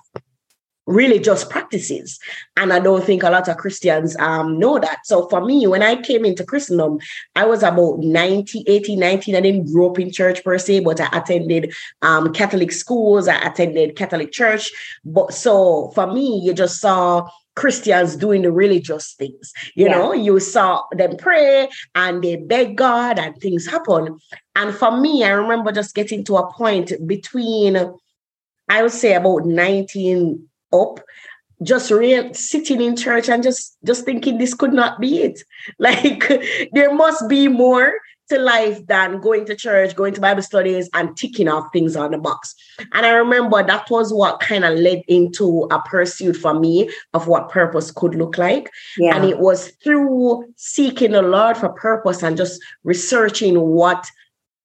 really 0.86 1.18
just 1.18 1.48
practices. 1.48 2.18
And 2.56 2.72
I 2.72 2.80
don't 2.80 3.04
think 3.04 3.22
a 3.22 3.30
lot 3.30 3.48
of 3.48 3.56
Christians 3.56 4.16
um, 4.16 4.58
know 4.58 4.78
that. 4.78 5.06
So 5.06 5.28
for 5.28 5.44
me, 5.44 5.66
when 5.66 5.82
I 5.82 6.00
came 6.00 6.24
into 6.24 6.44
Christendom, 6.44 6.98
I 7.36 7.44
was 7.44 7.62
about 7.62 8.00
90, 8.00 8.64
18, 8.66 8.98
19. 8.98 9.36
I 9.36 9.40
didn't 9.40 9.72
grow 9.72 9.90
up 9.90 9.98
in 9.98 10.10
church 10.10 10.42
per 10.42 10.58
se, 10.58 10.80
but 10.80 11.00
I 11.00 11.08
attended 11.12 11.72
um, 12.02 12.32
Catholic 12.32 12.72
schools. 12.72 13.28
I 13.28 13.36
attended 13.38 13.96
Catholic 13.96 14.32
church. 14.32 14.70
But 15.04 15.32
so 15.32 15.92
for 15.94 16.12
me, 16.12 16.40
you 16.44 16.52
just 16.52 16.80
saw 16.80 17.28
Christians 17.54 18.16
doing 18.16 18.42
the 18.42 18.50
religious 18.50 19.12
things. 19.14 19.52
You 19.74 19.86
yeah. 19.86 19.92
know, 19.92 20.12
you 20.12 20.40
saw 20.40 20.84
them 20.92 21.16
pray 21.16 21.68
and 21.94 22.22
they 22.22 22.36
beg 22.36 22.76
God 22.76 23.18
and 23.18 23.36
things 23.36 23.66
happen. 23.66 24.18
And 24.56 24.74
for 24.74 24.98
me, 24.98 25.22
I 25.22 25.30
remember 25.30 25.70
just 25.70 25.94
getting 25.94 26.24
to 26.24 26.36
a 26.36 26.52
point 26.52 26.92
between, 27.06 27.76
I 28.68 28.82
would 28.82 28.92
say 28.92 29.14
about 29.14 29.44
19 29.44 30.48
up 30.72 31.00
just 31.62 31.90
real 31.90 32.32
sitting 32.34 32.80
in 32.80 32.96
church 32.96 33.28
and 33.28 33.42
just 33.42 33.76
just 33.86 34.04
thinking 34.04 34.38
this 34.38 34.54
could 34.54 34.72
not 34.72 35.00
be 35.00 35.22
it. 35.22 35.42
Like 35.78 36.28
there 36.72 36.94
must 36.94 37.28
be 37.28 37.48
more 37.48 37.94
to 38.28 38.38
life 38.38 38.86
than 38.86 39.20
going 39.20 39.44
to 39.44 39.54
church 39.54 39.94
going 39.94 40.14
to 40.14 40.20
bible 40.20 40.42
studies 40.42 40.88
and 40.94 41.16
ticking 41.16 41.48
off 41.48 41.72
things 41.72 41.96
on 41.96 42.12
the 42.12 42.18
box. 42.18 42.54
And 42.92 43.04
i 43.06 43.10
remember 43.10 43.62
that 43.62 43.90
was 43.90 44.12
what 44.12 44.40
kind 44.40 44.64
of 44.64 44.78
led 44.78 45.02
into 45.08 45.66
a 45.70 45.80
pursuit 45.82 46.36
for 46.36 46.58
me 46.58 46.90
of 47.14 47.26
what 47.26 47.48
purpose 47.48 47.90
could 47.90 48.14
look 48.14 48.38
like. 48.38 48.70
Yeah. 48.96 49.16
and 49.16 49.24
it 49.24 49.38
was 49.38 49.68
through 49.82 50.44
seeking 50.56 51.12
the 51.12 51.22
lord 51.22 51.56
for 51.56 51.70
purpose 51.70 52.22
and 52.22 52.36
just 52.36 52.60
researching 52.84 53.60
what 53.60 54.06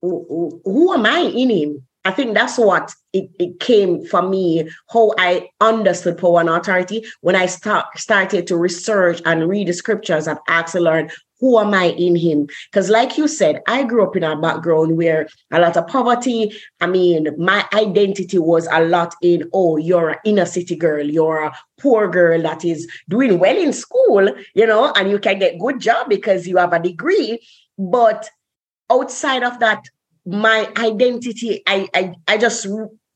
who, 0.02 0.62
who 0.64 0.94
am 0.94 1.06
i 1.06 1.20
in 1.20 1.50
him 1.50 1.87
I 2.08 2.12
think 2.12 2.36
that's 2.36 2.58
what 2.58 2.96
it, 3.12 3.30
it 3.38 3.60
came 3.60 4.06
for 4.06 4.22
me, 4.22 4.70
how 4.94 5.14
I 5.18 5.50
understood 5.60 6.18
power 6.18 6.40
and 6.40 6.48
authority 6.48 7.06
when 7.20 7.36
I 7.36 7.48
start, 7.48 7.86
started 7.98 8.48
to 8.48 8.56
research 8.56 9.22
and 9.26 9.50
read 9.50 9.68
the 9.68 9.74
scriptures 9.74 10.26
and 10.26 10.40
the 10.48 10.80
Lord, 10.80 11.12
who 11.42 11.60
am 11.60 11.74
I 11.74 11.88
in 11.88 12.16
him? 12.16 12.48
Because, 12.72 12.90
like 12.90 13.18
you 13.18 13.28
said, 13.28 13.62
I 13.68 13.84
grew 13.84 14.08
up 14.08 14.16
in 14.16 14.24
a 14.24 14.40
background 14.40 14.96
where 14.96 15.28
a 15.52 15.60
lot 15.60 15.76
of 15.76 15.88
poverty. 15.88 16.54
I 16.80 16.88
mean, 16.88 17.28
my 17.38 17.66
identity 17.74 18.40
was 18.40 18.70
a 18.72 18.86
lot 18.86 19.14
in, 19.22 19.50
oh, 19.54 19.76
you're 19.76 20.12
an 20.12 20.20
inner 20.24 20.46
city 20.46 20.78
girl, 20.78 21.06
you're 21.06 21.44
a 21.44 21.58
poor 21.78 22.10
girl 22.10 22.42
that 22.42 22.64
is 22.64 22.90
doing 23.10 23.38
well 23.38 23.58
in 23.58 23.74
school, 23.74 24.30
you 24.56 24.66
know, 24.66 24.94
and 24.96 25.12
you 25.12 25.20
can 25.20 25.40
get 25.40 25.60
good 25.60 25.82
job 25.82 26.08
because 26.08 26.48
you 26.48 26.56
have 26.56 26.72
a 26.72 26.80
degree. 26.80 27.46
But 27.78 28.30
outside 28.90 29.44
of 29.44 29.60
that 29.60 29.84
my 30.27 30.69
identity, 30.77 31.63
I, 31.65 31.88
I, 31.93 32.13
I 32.27 32.38
just 32.38 32.67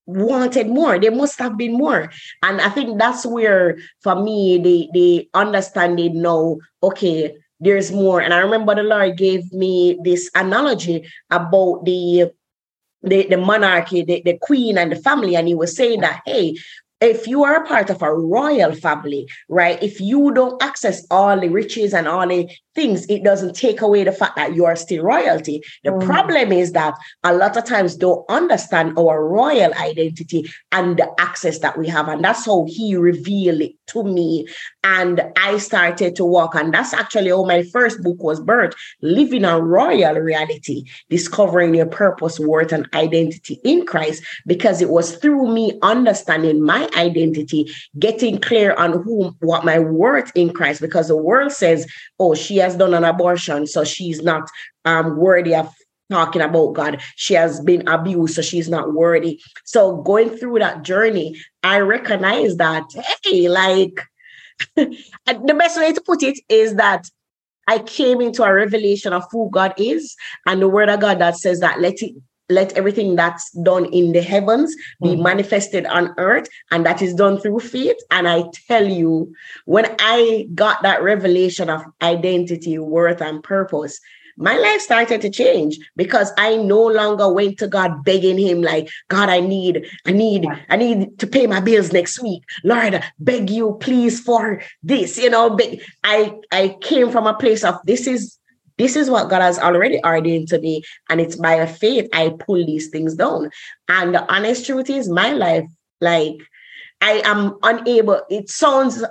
wanted 0.06 0.68
more. 0.68 0.98
There 0.98 1.12
must 1.12 1.38
have 1.40 1.58
been 1.58 1.74
more. 1.74 2.12
And 2.42 2.62
I 2.62 2.70
think 2.70 2.98
that's 2.98 3.26
where, 3.26 3.78
for 4.02 4.16
me, 4.16 4.58
the, 4.58 4.90
the 4.94 5.30
understanding 5.34 6.22
now, 6.22 6.58
okay, 6.82 7.36
there's 7.60 7.92
more. 7.92 8.22
And 8.22 8.34
I 8.34 8.40
remember 8.40 8.74
the 8.74 8.84
Lord 8.84 9.18
gave 9.18 9.52
me 9.54 10.00
this 10.04 10.30
analogy 10.36 11.08
about 11.30 11.86
the 11.86 12.32
the, 13.04 13.26
the 13.28 13.38
monarchy, 13.38 14.04
the, 14.04 14.22
the 14.24 14.38
queen 14.38 14.78
and 14.78 14.92
the 14.92 14.96
family. 14.96 15.36
And 15.36 15.48
he 15.48 15.56
was 15.56 15.76
saying 15.76 16.02
that, 16.02 16.22
hey, 16.26 16.56
if 17.00 17.28
you 17.28 17.44
are 17.44 17.64
a 17.64 17.68
part 17.68 17.90
of 17.90 18.04
a 18.04 18.14
royal 18.14 18.76
family, 18.76 19.28
right? 19.50 19.82
If 19.82 20.00
you 20.00 20.32
don't 20.34 20.62
access 20.62 21.06
all 21.10 21.40
the 21.40 21.50
riches 21.50 21.96
and 21.96 22.08
all 22.08 22.28
the 22.28 22.48
things, 22.76 23.06
it 23.08 23.24
doesn't 23.24 23.56
take 23.56 23.82
away 23.82 24.04
the 24.04 24.12
fact 24.12 24.36
that 24.36 24.56
you 24.56 24.66
are 24.66 24.76
still 24.76 25.04
royalty. 25.04 25.64
The 25.84 25.92
mm. 25.92 26.06
problem 26.06 26.52
is 26.52 26.72
that 26.74 26.96
a 27.24 27.34
lot 27.34 27.58
of 27.58 27.66
times 27.66 27.96
don't 27.96 28.26
understand 28.30 28.98
our 28.98 29.28
royal 29.28 29.74
identity 29.74 30.50
and 30.72 30.98
the 30.98 31.10
access 31.20 31.60
that 31.60 31.78
we 31.78 31.88
have. 31.88 32.08
And 32.08 32.24
that's 32.24 32.46
how 32.46 32.66
he 32.68 32.96
revealed 32.96 33.62
it 33.62 33.74
to 33.88 34.04
me. 34.04 34.48
And 34.84 35.22
I 35.38 35.58
started 35.58 36.16
to 36.16 36.26
walk. 36.26 36.56
And 36.56 36.74
that's 36.74 36.94
actually 36.94 37.30
how 37.30 37.44
my 37.44 37.64
first 37.64 38.02
book 38.02 38.22
was 38.22 38.40
birthed, 38.40 38.74
Living 39.02 39.46
a 39.46 39.60
Royal 39.60 40.16
Reality, 40.16 40.86
Discovering 41.10 41.76
Your 41.76 41.86
Purpose, 41.86 42.40
Worth, 42.40 42.72
and 42.72 42.88
Identity 42.94 43.60
in 43.64 43.86
Christ, 43.86 44.24
because 44.46 44.82
it 44.82 44.90
was 44.90 45.18
through 45.18 45.54
me 45.54 45.78
understanding 45.82 46.64
my 46.64 46.90
identity, 46.96 47.70
getting 48.00 48.40
clear 48.40 48.74
on 48.76 49.04
whom 49.04 49.36
what 49.42 49.66
my 49.66 49.80
worth 49.80 50.32
in 50.36 50.54
Christ, 50.54 50.82
because 50.82 51.10
the 51.10 51.18
world 51.18 51.52
says, 51.52 51.86
oh, 52.20 52.34
she 52.34 52.61
has 52.62 52.76
done 52.76 52.94
an 52.94 53.04
abortion, 53.04 53.68
so 53.68 53.84
she's 53.84 54.22
not 54.22 54.50
um, 54.86 55.18
worthy 55.18 55.56
of 55.56 55.74
talking 56.10 56.42
about 56.42 56.74
God. 56.74 57.02
She 57.16 57.34
has 57.36 57.62
been 57.62 57.88
abused, 57.88 58.36
so 58.36 58.42
she's 58.42 58.70
not 58.70 58.94
worthy. 58.94 59.42
So 59.66 59.98
going 59.98 60.30
through 60.30 60.60
that 60.60 60.84
journey, 60.84 61.40
I 61.64 61.80
recognize 61.80 62.58
that, 62.58 62.84
hey, 63.24 63.50
like 63.50 64.02
the 64.76 65.56
best 65.58 65.80
way 65.80 65.94
to 65.94 66.02
put 66.02 66.24
it 66.24 66.40
is 66.50 66.76
that 66.76 67.06
I 67.68 67.80
came 67.80 68.22
into 68.22 68.44
a 68.44 68.54
revelation 68.54 69.14
of 69.14 69.24
who 69.32 69.50
God 69.52 69.74
is 69.78 70.16
and 70.46 70.62
the 70.62 70.68
word 70.68 70.90
of 70.90 71.00
God 71.00 71.20
that 71.20 71.38
says 71.38 71.60
that 71.60 71.80
let 71.80 72.02
it 72.02 72.16
let 72.52 72.74
everything 72.74 73.16
that's 73.16 73.52
done 73.64 73.86
in 73.86 74.12
the 74.12 74.22
heavens 74.22 74.76
be 75.02 75.10
mm-hmm. 75.10 75.24
manifested 75.24 75.86
on 75.86 76.14
earth 76.18 76.48
and 76.72 76.86
that 76.86 77.02
is 77.02 77.14
done 77.14 77.40
through 77.40 77.60
faith 77.60 77.98
and 78.12 78.28
i 78.28 78.44
tell 78.68 78.88
you 78.88 79.34
when 79.66 79.86
i 80.00 80.48
got 80.54 80.82
that 80.84 81.02
revelation 81.02 81.70
of 81.70 81.82
identity 82.02 82.78
worth 82.78 83.22
and 83.22 83.44
purpose 83.44 84.00
my 84.38 84.58
life 84.58 84.82
started 84.82 85.22
to 85.22 85.30
change 85.30 85.78
because 85.96 86.32
I 86.38 86.56
no 86.58 86.82
longer 86.88 87.32
went 87.32 87.60
to 87.60 87.68
God 87.68 88.04
begging 88.04 88.40
him 88.40 88.62
like, 88.62 88.90
God, 89.08 89.30
I 89.30 89.40
need, 89.40 89.86
I 90.06 90.12
need, 90.12 90.46
I 90.70 90.78
need 90.78 91.20
to 91.20 91.28
pay 91.28 91.48
my 91.48 91.60
bills 91.60 91.94
next 91.94 92.22
week. 92.22 92.44
Lord, 92.64 93.04
beg 93.20 93.50
you 93.50 93.78
please 93.80 94.20
for 94.20 94.62
this, 94.82 95.18
you 95.18 95.30
know, 95.30 95.58
I, 96.04 96.34
I 96.52 96.78
came 96.82 97.12
from 97.12 97.28
a 97.28 97.36
place 97.36 97.64
of 97.64 97.76
this 97.86 98.08
is 98.08 98.38
this 98.82 98.96
is 98.96 99.10
what 99.10 99.30
God 99.30 99.42
has 99.42 99.60
already 99.60 100.00
ordained 100.04 100.48
to 100.50 100.60
me. 100.60 100.82
And 101.10 101.22
it's 101.22 101.36
by 101.36 101.66
faith 101.66 102.10
I 102.14 102.30
pull 102.30 102.66
these 102.66 102.90
things 102.90 103.16
down. 103.16 103.50
And 103.88 104.16
the 104.16 104.32
honest 104.34 104.66
truth 104.66 104.90
is, 104.90 105.08
my 105.08 105.34
life, 105.34 105.66
like, 106.00 106.38
I 107.02 107.22
am 107.26 107.58
unable, 107.64 108.22
it 108.30 108.50
sounds 108.50 109.04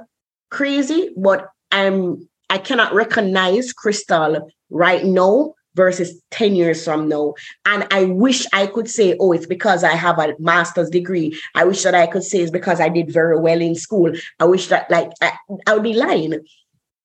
crazy, 0.50 1.10
but 1.16 1.48
I'm 1.70 2.28
I 2.50 2.58
cannot 2.58 2.92
recognize 2.92 3.72
Crystal 3.72 4.50
right 4.70 5.04
now 5.04 5.54
versus 5.76 6.20
10 6.32 6.56
years 6.56 6.84
from 6.84 7.08
now. 7.08 7.34
And 7.64 7.86
I 7.92 8.04
wish 8.04 8.44
I 8.52 8.66
could 8.66 8.90
say, 8.90 9.16
oh, 9.20 9.32
it's 9.32 9.46
because 9.46 9.84
I 9.84 9.92
have 9.94 10.18
a 10.18 10.34
master's 10.40 10.90
degree. 10.90 11.38
I 11.54 11.64
wish 11.64 11.84
that 11.84 11.94
I 11.94 12.08
could 12.08 12.24
say 12.24 12.40
it's 12.40 12.50
because 12.50 12.80
I 12.80 12.88
did 12.88 13.12
very 13.12 13.38
well 13.38 13.60
in 13.60 13.76
school. 13.76 14.12
I 14.40 14.44
wish 14.46 14.66
that, 14.66 14.90
like, 14.90 15.10
I, 15.22 15.32
I 15.68 15.74
would 15.74 15.84
be 15.84 15.94
lying 15.94 16.40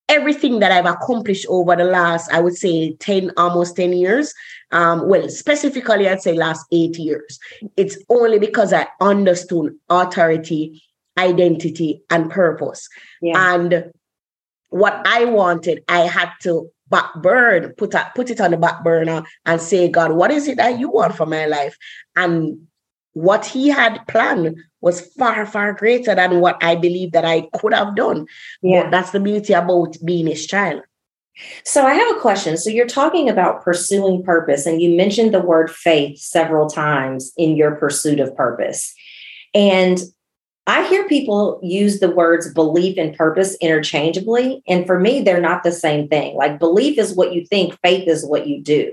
everything 0.09 0.59
that 0.59 0.71
I've 0.71 0.85
accomplished 0.85 1.45
over 1.49 1.75
the 1.75 1.85
last, 1.85 2.31
I 2.31 2.39
would 2.39 2.55
say 2.55 2.93
10, 2.93 3.31
almost 3.37 3.75
10 3.75 3.93
years, 3.93 4.33
um, 4.71 5.07
well, 5.07 5.29
specifically, 5.29 6.07
I'd 6.07 6.21
say 6.21 6.33
last 6.33 6.65
eight 6.71 6.97
years. 6.97 7.39
It's 7.77 7.97
only 8.09 8.39
because 8.39 8.73
I 8.73 8.87
understood 9.01 9.75
authority, 9.89 10.83
identity, 11.17 12.01
and 12.09 12.29
purpose. 12.29 12.87
Yeah. 13.21 13.55
And 13.55 13.91
what 14.69 15.01
I 15.05 15.25
wanted, 15.25 15.83
I 15.87 16.01
had 16.01 16.31
to 16.43 16.69
back 16.89 17.09
burn, 17.21 17.73
put, 17.77 17.93
a, 17.93 18.11
put 18.15 18.29
it 18.29 18.41
on 18.41 18.51
the 18.51 18.57
back 18.57 18.83
burner 18.83 19.23
and 19.45 19.61
say, 19.61 19.87
God, 19.87 20.11
what 20.11 20.31
is 20.31 20.47
it 20.47 20.57
that 20.57 20.79
you 20.79 20.89
want 20.89 21.15
for 21.15 21.25
my 21.25 21.45
life? 21.45 21.77
And 22.15 22.67
what 23.15 23.45
he 23.45 23.69
had 23.69 24.05
planned 24.07 24.57
was 24.81 24.99
far, 24.99 25.45
far 25.45 25.71
greater 25.71 26.13
than 26.13 26.41
what 26.41 26.61
I 26.61 26.75
believe 26.75 27.13
that 27.13 27.23
I 27.23 27.47
could 27.55 27.73
have 27.73 27.95
done. 27.95 28.27
Yeah. 28.61 28.83
But 28.83 28.91
that's 28.91 29.11
the 29.11 29.21
beauty 29.21 29.53
about 29.53 29.95
being 30.03 30.27
his 30.27 30.45
child. 30.45 30.83
So 31.63 31.85
I 31.85 31.93
have 31.93 32.15
a 32.15 32.19
question. 32.19 32.57
So 32.57 32.69
you're 32.69 32.85
talking 32.85 33.29
about 33.29 33.63
pursuing 33.63 34.21
purpose, 34.23 34.65
and 34.65 34.81
you 34.81 34.95
mentioned 34.95 35.33
the 35.33 35.39
word 35.39 35.71
faith 35.71 36.19
several 36.19 36.69
times 36.69 37.31
in 37.37 37.55
your 37.55 37.75
pursuit 37.75 38.19
of 38.19 38.35
purpose. 38.35 38.93
And 39.53 39.99
I 40.67 40.87
hear 40.87 41.07
people 41.07 41.59
use 41.61 41.99
the 41.99 42.09
words 42.09 42.51
belief 42.51 42.97
and 42.97 43.15
purpose 43.15 43.55
interchangeably. 43.61 44.63
And 44.67 44.87
for 44.87 44.99
me, 44.99 45.21
they're 45.21 45.41
not 45.41 45.63
the 45.63 45.71
same 45.71 46.07
thing. 46.07 46.35
Like 46.35 46.57
belief 46.57 46.97
is 46.97 47.15
what 47.15 47.33
you 47.33 47.45
think, 47.45 47.79
faith 47.81 48.07
is 48.07 48.25
what 48.25 48.47
you 48.47 48.61
do. 48.61 48.91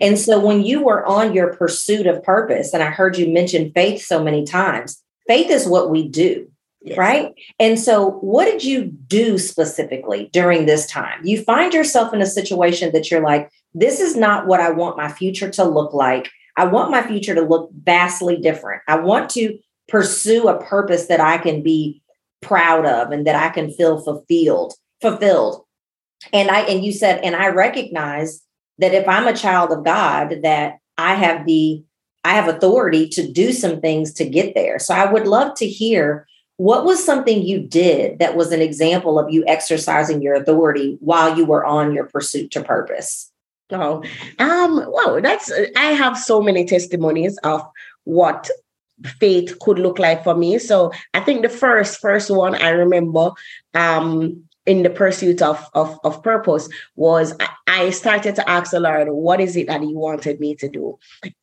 And 0.00 0.18
so 0.18 0.40
when 0.40 0.62
you 0.62 0.82
were 0.82 1.04
on 1.04 1.34
your 1.34 1.54
pursuit 1.54 2.06
of 2.06 2.22
purpose, 2.22 2.72
and 2.72 2.82
I 2.82 2.86
heard 2.86 3.18
you 3.18 3.30
mention 3.30 3.72
faith 3.72 4.02
so 4.02 4.22
many 4.22 4.44
times, 4.44 5.02
faith 5.26 5.50
is 5.50 5.68
what 5.68 5.90
we 5.90 6.08
do. 6.08 6.50
Yes. 6.82 6.96
Right. 6.96 7.34
And 7.58 7.78
so, 7.78 8.12
what 8.22 8.46
did 8.46 8.64
you 8.64 8.86
do 8.86 9.36
specifically 9.36 10.30
during 10.32 10.64
this 10.64 10.86
time? 10.86 11.20
You 11.22 11.42
find 11.42 11.74
yourself 11.74 12.14
in 12.14 12.22
a 12.22 12.26
situation 12.26 12.92
that 12.92 13.10
you're 13.10 13.22
like, 13.22 13.50
this 13.74 14.00
is 14.00 14.16
not 14.16 14.46
what 14.46 14.60
I 14.60 14.70
want 14.70 14.96
my 14.96 15.12
future 15.12 15.50
to 15.50 15.64
look 15.64 15.92
like. 15.92 16.30
I 16.56 16.64
want 16.64 16.90
my 16.90 17.06
future 17.06 17.34
to 17.34 17.42
look 17.42 17.70
vastly 17.82 18.38
different. 18.38 18.80
I 18.88 18.96
want 18.96 19.28
to 19.30 19.58
pursue 19.90 20.48
a 20.48 20.62
purpose 20.62 21.06
that 21.06 21.20
I 21.20 21.36
can 21.38 21.62
be 21.62 22.00
proud 22.40 22.86
of 22.86 23.10
and 23.10 23.26
that 23.26 23.36
I 23.36 23.50
can 23.50 23.70
feel 23.70 24.00
fulfilled, 24.00 24.72
fulfilled. 25.02 25.64
And 26.32 26.50
I 26.50 26.60
and 26.60 26.84
you 26.84 26.92
said, 26.92 27.20
and 27.22 27.36
I 27.36 27.48
recognize 27.48 28.42
that 28.78 28.94
if 28.94 29.06
I'm 29.06 29.26
a 29.26 29.36
child 29.36 29.72
of 29.72 29.84
God, 29.84 30.40
that 30.42 30.78
I 30.96 31.14
have 31.14 31.46
the 31.46 31.84
I 32.24 32.34
have 32.34 32.48
authority 32.48 33.08
to 33.10 33.30
do 33.30 33.52
some 33.52 33.80
things 33.80 34.12
to 34.14 34.28
get 34.28 34.54
there. 34.54 34.78
So 34.78 34.94
I 34.94 35.10
would 35.10 35.26
love 35.26 35.54
to 35.56 35.66
hear 35.66 36.26
what 36.58 36.84
was 36.84 37.02
something 37.02 37.42
you 37.42 37.58
did 37.58 38.18
that 38.18 38.36
was 38.36 38.52
an 38.52 38.60
example 38.60 39.18
of 39.18 39.30
you 39.30 39.42
exercising 39.46 40.20
your 40.20 40.34
authority 40.34 40.98
while 41.00 41.34
you 41.34 41.46
were 41.46 41.64
on 41.64 41.94
your 41.94 42.04
pursuit 42.04 42.50
to 42.50 42.62
purpose. 42.62 43.32
Oh, 43.70 44.02
um, 44.38 44.84
well, 44.92 45.22
that's 45.22 45.50
I 45.76 45.92
have 45.92 46.18
so 46.18 46.42
many 46.42 46.66
testimonies 46.66 47.38
of 47.44 47.62
what 48.04 48.50
faith 49.18 49.58
could 49.60 49.78
look 49.78 49.98
like 49.98 50.24
for 50.24 50.34
me. 50.34 50.58
So 50.58 50.92
I 51.14 51.20
think 51.20 51.42
the 51.42 51.48
first 51.48 52.00
first 52.00 52.30
one 52.30 52.54
I 52.54 52.70
remember 52.70 53.30
um 53.74 54.44
in 54.66 54.82
the 54.82 54.90
pursuit 54.90 55.42
of, 55.42 55.68
of, 55.74 55.98
of 56.04 56.22
purpose 56.22 56.68
was 56.94 57.34
I 57.66 57.90
started 57.90 58.36
to 58.36 58.48
ask 58.48 58.70
the 58.70 58.80
Lord, 58.80 59.08
what 59.08 59.40
is 59.40 59.56
it 59.56 59.66
that 59.68 59.82
He 59.82 59.94
wanted 59.94 60.38
me 60.38 60.54
to 60.56 60.68
do? 60.68 60.98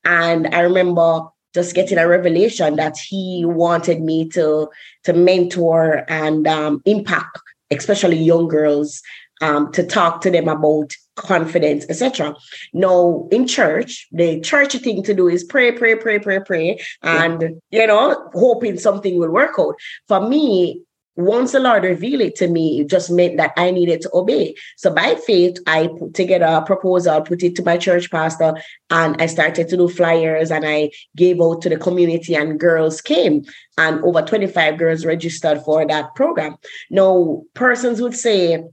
And 0.05 0.47
I 0.55 0.61
remember 0.61 1.21
just 1.53 1.75
getting 1.75 1.97
a 1.97 2.07
revelation 2.07 2.75
that 2.75 2.97
He 2.97 3.43
wanted 3.45 4.01
me 4.01 4.29
to, 4.29 4.69
to 5.05 5.13
mentor 5.13 6.05
and 6.07 6.47
um, 6.47 6.81
impact, 6.85 7.39
especially 7.71 8.17
young 8.17 8.47
girls, 8.47 9.01
um, 9.41 9.71
to 9.73 9.83
talk 9.83 10.21
to 10.21 10.31
them 10.31 10.47
about 10.47 10.93
confidence, 11.15 11.85
etc. 11.89 12.35
Now, 12.73 13.27
in 13.31 13.47
church, 13.47 14.07
the 14.11 14.39
church 14.41 14.75
thing 14.77 15.03
to 15.03 15.13
do 15.13 15.27
is 15.27 15.43
pray, 15.43 15.71
pray, 15.71 15.95
pray, 15.95 16.19
pray, 16.19 16.39
pray, 16.39 16.79
and 17.01 17.41
yeah. 17.71 17.81
you 17.81 17.87
know, 17.87 18.29
hoping 18.33 18.77
something 18.77 19.17
will 19.19 19.31
work 19.31 19.55
out. 19.59 19.75
For 20.07 20.27
me, 20.27 20.81
once 21.17 21.51
the 21.51 21.59
Lord 21.59 21.83
revealed 21.83 22.21
it 22.21 22.35
to 22.35 22.47
me, 22.47 22.81
it 22.81 22.89
just 22.89 23.09
meant 23.09 23.37
that 23.37 23.51
I 23.57 23.71
needed 23.71 24.01
to 24.01 24.09
obey. 24.13 24.53
So 24.77 24.93
by 24.93 25.15
faith, 25.15 25.57
I 25.65 25.89
put 25.97 26.13
together 26.13 26.45
a 26.45 26.61
proposal, 26.61 27.21
put 27.21 27.41
it 27.41 27.55
to 27.55 27.63
my 27.63 27.77
church 27.77 28.11
pastor, 28.11 28.53
and 28.91 29.19
I 29.19 29.25
started 29.25 29.67
to 29.69 29.77
do 29.77 29.89
flyers 29.89 30.51
and 30.51 30.63
I 30.63 30.91
gave 31.15 31.41
out 31.41 31.63
to 31.63 31.69
the 31.69 31.77
community 31.77 32.35
and 32.35 32.59
girls 32.59 33.01
came. 33.01 33.45
And 33.79 34.03
over 34.03 34.21
25 34.21 34.77
girls 34.77 35.05
registered 35.05 35.61
for 35.63 35.85
that 35.87 36.13
program. 36.13 36.55
Now, 36.91 37.43
persons 37.55 37.99
would 37.99 38.15
say, 38.15 38.63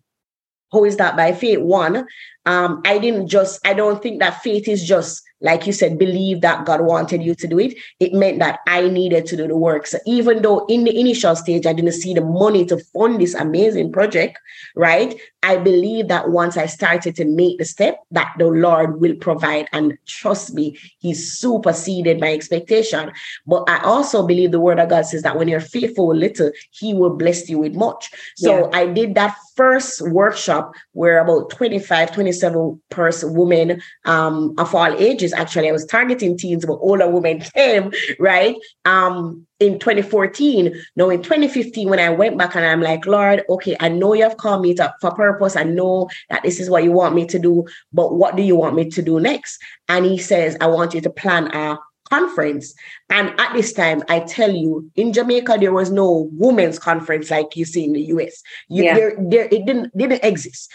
how 0.74 0.84
is 0.84 0.96
that 0.96 1.16
by 1.16 1.32
faith? 1.32 1.60
One, 1.60 2.06
um, 2.46 2.82
I 2.84 2.98
didn't 2.98 3.28
just, 3.28 3.66
I 3.66 3.72
don't 3.72 4.02
think 4.02 4.20
that 4.20 4.42
faith 4.42 4.68
is 4.68 4.86
just, 4.86 5.22
like 5.40 5.66
you 5.66 5.72
said, 5.72 5.98
believe 5.98 6.40
that 6.40 6.64
God 6.64 6.82
wanted 6.82 7.22
you 7.22 7.34
to 7.34 7.46
do 7.46 7.58
it. 7.58 7.74
It 8.00 8.14
meant 8.14 8.38
that 8.38 8.60
I 8.66 8.88
needed 8.88 9.26
to 9.26 9.36
do 9.36 9.46
the 9.46 9.56
work. 9.56 9.86
So 9.86 9.98
even 10.06 10.42
though 10.42 10.64
in 10.66 10.84
the 10.84 10.98
initial 10.98 11.36
stage, 11.36 11.66
I 11.66 11.72
didn't 11.72 11.92
see 11.92 12.14
the 12.14 12.22
money 12.22 12.64
to 12.66 12.78
fund 12.92 13.20
this 13.20 13.34
amazing 13.34 13.92
project, 13.92 14.38
right? 14.74 15.18
I 15.42 15.58
believe 15.58 16.08
that 16.08 16.30
once 16.30 16.56
I 16.56 16.66
started 16.66 17.14
to 17.16 17.26
make 17.26 17.58
the 17.58 17.66
step, 17.66 17.98
that 18.10 18.34
the 18.38 18.46
Lord 18.46 19.00
will 19.00 19.14
provide. 19.16 19.68
And 19.72 19.98
trust 20.06 20.54
me, 20.54 20.78
He 20.98 21.12
superseded 21.12 22.20
my 22.20 22.32
expectation. 22.32 23.12
But 23.46 23.68
I 23.68 23.82
also 23.82 24.26
believe 24.26 24.50
the 24.50 24.60
word 24.60 24.78
of 24.78 24.88
God 24.88 25.04
says 25.04 25.22
that 25.22 25.36
when 25.36 25.48
you're 25.48 25.60
faithful 25.60 26.08
with 26.08 26.18
little, 26.18 26.50
He 26.70 26.94
will 26.94 27.16
bless 27.16 27.48
you 27.50 27.58
with 27.58 27.74
much. 27.74 28.10
So 28.36 28.70
yeah. 28.70 28.78
I 28.78 28.86
did 28.86 29.14
that 29.16 29.36
first 29.56 30.02
workshop 30.08 30.72
where 30.92 31.20
about 31.20 31.50
25, 31.50 32.12
27 32.12 32.82
person 32.90 33.34
women 33.34 33.82
um, 34.04 34.54
of 34.58 34.74
all 34.74 34.92
ages, 35.00 35.32
actually, 35.32 35.68
I 35.68 35.72
was 35.72 35.86
targeting 35.86 36.36
teens, 36.36 36.66
but 36.66 36.74
older 36.74 37.08
women 37.08 37.40
came, 37.54 37.92
right? 38.18 38.56
Um, 38.84 39.46
in 39.60 39.78
2014. 39.78 40.74
Now, 40.96 41.10
in 41.10 41.22
2015, 41.22 41.88
when 41.88 41.98
I 41.98 42.10
went 42.10 42.36
back 42.36 42.54
and 42.54 42.64
I'm 42.64 42.82
like, 42.82 43.06
Lord, 43.06 43.42
okay, 43.48 43.76
I 43.80 43.88
know 43.88 44.12
you 44.12 44.22
have 44.24 44.36
called 44.36 44.62
me 44.62 44.74
to, 44.74 44.92
for 45.00 45.12
purpose. 45.12 45.56
I 45.56 45.62
know 45.62 46.08
that 46.28 46.42
this 46.42 46.60
is 46.60 46.68
what 46.68 46.84
you 46.84 46.92
want 46.92 47.14
me 47.14 47.26
to 47.26 47.38
do, 47.38 47.64
but 47.92 48.14
what 48.14 48.36
do 48.36 48.42
you 48.42 48.56
want 48.56 48.74
me 48.74 48.90
to 48.90 49.02
do 49.02 49.20
next? 49.20 49.58
And 49.88 50.04
he 50.04 50.18
says, 50.18 50.56
I 50.60 50.66
want 50.66 50.94
you 50.94 51.00
to 51.00 51.10
plan 51.10 51.54
a 51.54 51.78
conference. 52.10 52.74
And 53.10 53.38
at 53.40 53.52
this 53.54 53.72
time, 53.72 54.02
I 54.08 54.20
tell 54.20 54.52
you, 54.52 54.90
in 54.94 55.12
Jamaica, 55.12 55.56
there 55.58 55.72
was 55.72 55.90
no 55.90 56.28
women's 56.32 56.78
conference 56.78 57.30
like 57.30 57.56
you 57.56 57.64
see 57.64 57.84
in 57.84 57.92
the 57.92 58.02
US. 58.02 58.42
You, 58.68 58.84
yeah. 58.84 58.94
there, 58.94 59.16
there, 59.18 59.44
it 59.44 59.66
didn't, 59.66 59.96
didn't 59.96 60.24
exist. 60.24 60.70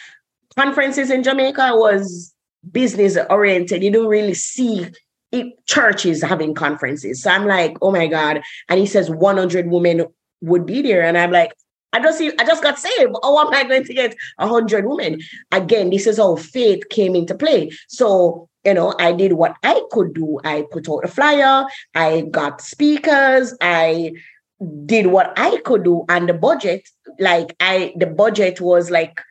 Conferences 0.55 1.09
in 1.09 1.23
Jamaica 1.23 1.71
was 1.73 2.33
business 2.71 3.17
oriented. 3.29 3.83
You 3.83 3.91
don't 3.91 4.07
really 4.07 4.33
see 4.33 4.87
it, 5.31 5.65
churches 5.65 6.23
having 6.23 6.53
conferences. 6.53 7.21
So 7.21 7.29
I'm 7.29 7.45
like, 7.45 7.77
oh 7.81 7.91
my 7.91 8.07
God. 8.07 8.41
And 8.67 8.79
he 8.79 8.85
says 8.85 9.09
100 9.09 9.69
women 9.69 10.07
would 10.41 10.65
be 10.65 10.81
there. 10.81 11.03
And 11.03 11.17
I'm 11.17 11.31
like, 11.31 11.53
I 11.91 11.99
just 11.99 12.17
see, 12.17 12.31
I 12.37 12.45
just 12.45 12.61
got 12.63 12.77
saved. 12.77 13.15
Oh, 13.23 13.37
how 13.37 13.47
am 13.47 13.53
I 13.53 13.67
going 13.67 13.83
to 13.83 13.93
get 13.93 14.15
a 14.37 14.47
hundred 14.47 14.85
women? 14.85 15.21
Again, 15.51 15.89
this 15.89 16.05
is 16.05 16.17
how 16.17 16.35
faith 16.35 16.87
came 16.89 17.15
into 17.15 17.33
play. 17.35 17.71
So 17.87 18.48
you 18.65 18.73
know, 18.73 18.93
I 18.99 19.13
did 19.13 19.33
what 19.33 19.55
I 19.63 19.81
could 19.91 20.13
do. 20.13 20.39
I 20.43 20.65
put 20.71 20.89
out 20.89 21.05
a 21.05 21.07
flyer, 21.07 21.65
I 21.95 22.21
got 22.31 22.61
speakers, 22.61 23.55
I 23.61 24.13
did 24.85 25.07
what 25.07 25.33
I 25.37 25.57
could 25.63 25.83
do. 25.83 26.05
And 26.09 26.27
the 26.27 26.33
budget, 26.33 26.87
like 27.19 27.55
I 27.59 27.93
the 27.97 28.07
budget 28.07 28.61
was 28.61 28.91
like 28.91 29.21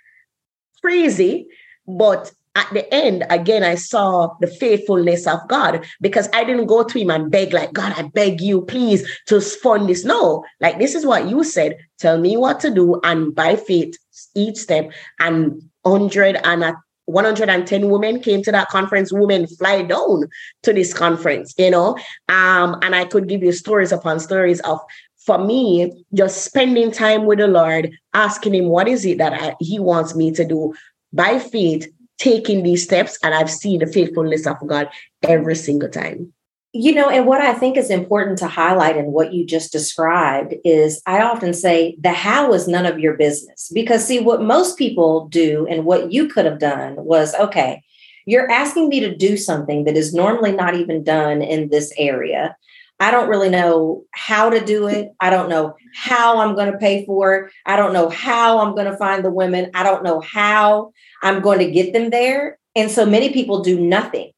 crazy, 0.83 1.47
but 1.87 2.33
at 2.59 2.73
the 2.73 2.93
end, 2.93 3.25
again, 3.31 3.63
I 3.63 3.77
saw 3.77 4.35
the 4.41 4.49
faithfulness 4.49 5.29
of 5.29 5.39
God 5.49 5.87
because 6.01 6.29
I 6.33 6.43
didn't 6.43 6.67
go 6.67 6.83
to 6.83 6.99
him 6.99 7.09
and 7.09 7.31
beg, 7.31 7.53
like, 7.53 7.73
God, 7.73 7.95
I 7.97 8.03
beg 8.03 8.41
you, 8.41 8.63
please, 8.63 9.09
to 9.27 9.41
fund 9.41 9.89
this. 9.89 10.05
No, 10.05 10.45
like, 10.61 10.81
this 10.81 10.97
is 10.97 11.07
what 11.07 11.29
you 11.29 11.45
said. 11.45 11.77
Tell 12.01 12.19
me 12.19 12.37
what 12.37 12.59
to 12.61 12.75
do. 12.75 13.01
And 13.05 13.33
by 13.33 13.55
faith, 13.55 13.97
each 14.35 14.57
step, 14.57 14.91
and 15.21 15.63
100 15.83 16.41
and 16.43 16.75
110 17.09 17.89
women 17.89 18.21
came 18.21 18.43
to 18.43 18.53
that 18.53 18.69
conference 18.69 19.13
women 19.13 19.47
fly 19.47 19.83
down 19.83 20.29
to 20.63 20.73
this 20.73 20.93
conference 20.93 21.55
you 21.59 21.71
know? 21.71 21.97
Um 22.29 22.77
and 22.83 22.95
i 22.95 23.05
could 23.05 23.29
give 23.29 23.43
you 23.43 23.53
stories 23.53 23.93
upon 23.93 24.21
stories 24.21 24.61
of 24.61 24.81
for 25.17 25.39
me 25.39 26.05
just 26.15 26.45
spending 26.45 26.91
time 26.91 27.27
with 27.27 27.39
the 27.39 27.49
lord 27.49 27.91
asking 28.15 28.55
him 28.55 28.67
what 28.67 28.89
is 28.89 29.05
it 29.05 29.19
that 29.19 29.33
I, 29.33 29.57
he 29.61 29.79
wants 29.79 30.15
me 30.15 30.33
to 30.33 30.45
do? 30.45 30.75
By 31.13 31.39
faith 31.39 31.89
taking 32.19 32.63
these 32.63 32.85
steps 32.85 33.19
and 33.23 33.35
i've 33.35 33.51
seen 33.51 33.81
the 33.81 33.87
faithfulness 33.87 34.47
of 34.47 34.57
god 34.67 34.89
every 35.23 35.55
single 35.55 35.89
time 35.89 36.33
you 36.73 36.95
know, 36.95 37.09
and 37.09 37.27
what 37.27 37.41
I 37.41 37.55
think 37.55 37.77
is 37.77 37.91
important 37.91 38.39
to 38.39 38.47
highlight 38.47 38.97
in 38.97 39.07
what 39.07 39.33
you 39.33 39.47
just 39.47 39.73
described 39.73 40.55
is 40.65 41.01
I 41.07 41.23
often 41.23 41.55
say 41.55 41.97
the 41.99 42.13
how 42.13 42.53
is 42.53 42.69
none 42.69 42.85
of 42.85 42.99
your 42.99 43.17
business. 43.17 43.71
Because, 43.73 44.07
see, 44.07 44.21
what 44.21 44.43
most 44.43 44.77
people 44.77 45.29
do 45.29 45.67
and 45.71 45.85
what 45.85 46.13
you 46.13 46.29
could 46.29 46.45
have 46.45 46.59
done 46.59 46.97
was 46.99 47.35
okay, 47.37 47.83
you're 48.27 48.51
asking 48.51 48.91
me 48.91 49.01
to 49.01 49.17
do 49.17 49.39
something 49.39 49.85
that 49.85 49.97
is 49.97 50.13
normally 50.13 50.53
not 50.53 50.75
even 50.75 51.03
done 51.03 51.41
in 51.41 51.71
this 51.71 51.93
area. 51.97 52.55
I 53.01 53.11
don't 53.11 53.29
really 53.31 53.49
know 53.49 54.05
how 54.13 54.51
to 54.51 54.63
do 54.63 54.89
it. 54.89 55.13
I 55.21 55.31
don't 55.31 55.49
know 55.49 55.75
how 55.95 56.39
I'm 56.39 56.55
going 56.55 56.71
to 56.71 56.79
pay 56.79 57.07
for 57.07 57.35
it. 57.35 57.53
I 57.65 57.77
don't 57.77 57.93
know 57.93 58.11
how 58.11 58.59
I'm 58.59 58.75
going 58.75 58.91
to 58.91 58.97
find 58.97 59.25
the 59.25 59.31
women. 59.31 59.71
I 59.73 59.85
don't 59.85 60.03
know 60.03 60.21
how 60.21 60.93
I'm 61.23 61.41
going 61.41 61.61
to 61.61 61.71
get 61.71 61.93
them 61.93 62.11
there. 62.11 62.59
And 62.77 62.91
so 62.91 63.07
many 63.07 63.33
people 63.33 63.63
do 63.63 63.81
nothing. 63.81 64.33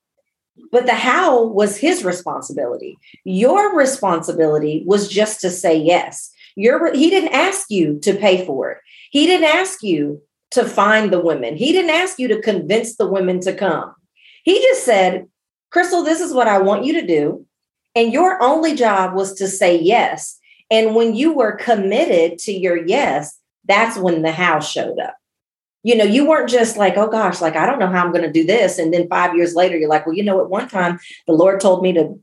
But 0.72 0.86
the 0.86 0.94
how 0.94 1.44
was 1.44 1.76
his 1.76 2.04
responsibility. 2.04 2.98
Your 3.24 3.76
responsibility 3.76 4.82
was 4.86 5.08
just 5.08 5.40
to 5.40 5.50
say 5.50 5.76
yes. 5.76 6.30
Your, 6.56 6.92
he 6.94 7.10
didn't 7.10 7.34
ask 7.34 7.70
you 7.70 7.98
to 8.00 8.14
pay 8.14 8.44
for 8.44 8.72
it. 8.72 8.78
He 9.10 9.26
didn't 9.26 9.48
ask 9.48 9.82
you 9.82 10.22
to 10.52 10.64
find 10.64 11.12
the 11.12 11.20
women. 11.20 11.56
He 11.56 11.72
didn't 11.72 11.90
ask 11.90 12.18
you 12.18 12.28
to 12.28 12.42
convince 12.42 12.96
the 12.96 13.06
women 13.06 13.40
to 13.40 13.54
come. 13.54 13.94
He 14.42 14.60
just 14.60 14.84
said, 14.84 15.26
Crystal, 15.70 16.02
this 16.02 16.20
is 16.20 16.34
what 16.34 16.48
I 16.48 16.58
want 16.58 16.84
you 16.84 16.94
to 17.00 17.06
do. 17.06 17.46
And 17.94 18.12
your 18.12 18.42
only 18.42 18.74
job 18.74 19.14
was 19.14 19.34
to 19.34 19.48
say 19.48 19.78
yes. 19.78 20.38
And 20.70 20.94
when 20.94 21.14
you 21.14 21.32
were 21.32 21.52
committed 21.52 22.38
to 22.40 22.52
your 22.52 22.76
yes, 22.76 23.38
that's 23.66 23.96
when 23.96 24.22
the 24.22 24.32
how 24.32 24.60
showed 24.60 24.98
up 24.98 25.14
you 25.82 25.96
know, 25.96 26.04
you 26.04 26.28
weren't 26.28 26.50
just 26.50 26.76
like, 26.76 26.96
oh 26.96 27.08
gosh, 27.08 27.40
like 27.40 27.56
I 27.56 27.66
don't 27.66 27.78
know 27.78 27.86
how 27.86 28.04
I'm 28.04 28.12
going 28.12 28.24
to 28.24 28.32
do 28.32 28.44
this. 28.44 28.78
And 28.78 28.92
then 28.92 29.08
five 29.08 29.34
years 29.34 29.54
later, 29.54 29.76
you're 29.76 29.88
like, 29.88 30.06
well, 30.06 30.14
you 30.14 30.22
know, 30.22 30.40
at 30.40 30.50
one 30.50 30.68
time 30.68 30.98
the 31.26 31.32
Lord 31.32 31.60
told 31.60 31.82
me 31.82 31.92
to 31.94 32.18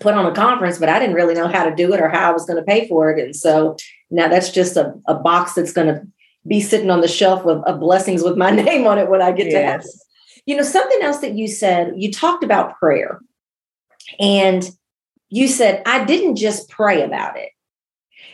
put 0.00 0.14
on 0.14 0.26
a 0.26 0.34
conference, 0.34 0.78
but 0.78 0.88
I 0.88 0.98
didn't 0.98 1.14
really 1.14 1.34
know 1.34 1.48
how 1.48 1.64
to 1.64 1.74
do 1.74 1.92
it 1.94 2.00
or 2.00 2.08
how 2.08 2.30
I 2.30 2.32
was 2.32 2.44
going 2.44 2.58
to 2.58 2.64
pay 2.64 2.88
for 2.88 3.10
it. 3.10 3.24
And 3.24 3.34
so 3.34 3.76
now 4.10 4.28
that's 4.28 4.50
just 4.50 4.76
a, 4.76 4.94
a 5.06 5.14
box 5.14 5.54
that's 5.54 5.72
going 5.72 5.94
to 5.94 6.06
be 6.46 6.60
sitting 6.60 6.90
on 6.90 7.00
the 7.00 7.08
shelf 7.08 7.44
of, 7.46 7.62
of, 7.64 7.80
blessings 7.80 8.22
with 8.22 8.36
my 8.36 8.50
name 8.64 8.86
on 8.86 8.98
it 8.98 9.08
when 9.08 9.22
I 9.22 9.32
get 9.32 9.46
yes. 9.46 9.52
to 9.52 9.62
heaven. 9.62 9.86
You 10.46 10.56
know, 10.56 10.62
something 10.62 11.02
else 11.02 11.18
that 11.18 11.34
you 11.34 11.46
said, 11.46 11.92
you 11.96 12.10
talked 12.10 12.42
about 12.42 12.78
prayer. 12.78 13.20
And 14.18 14.68
you 15.28 15.46
said, 15.46 15.82
I 15.84 16.04
didn't 16.04 16.36
just 16.36 16.70
pray 16.70 17.02
about 17.02 17.36
it 17.36 17.50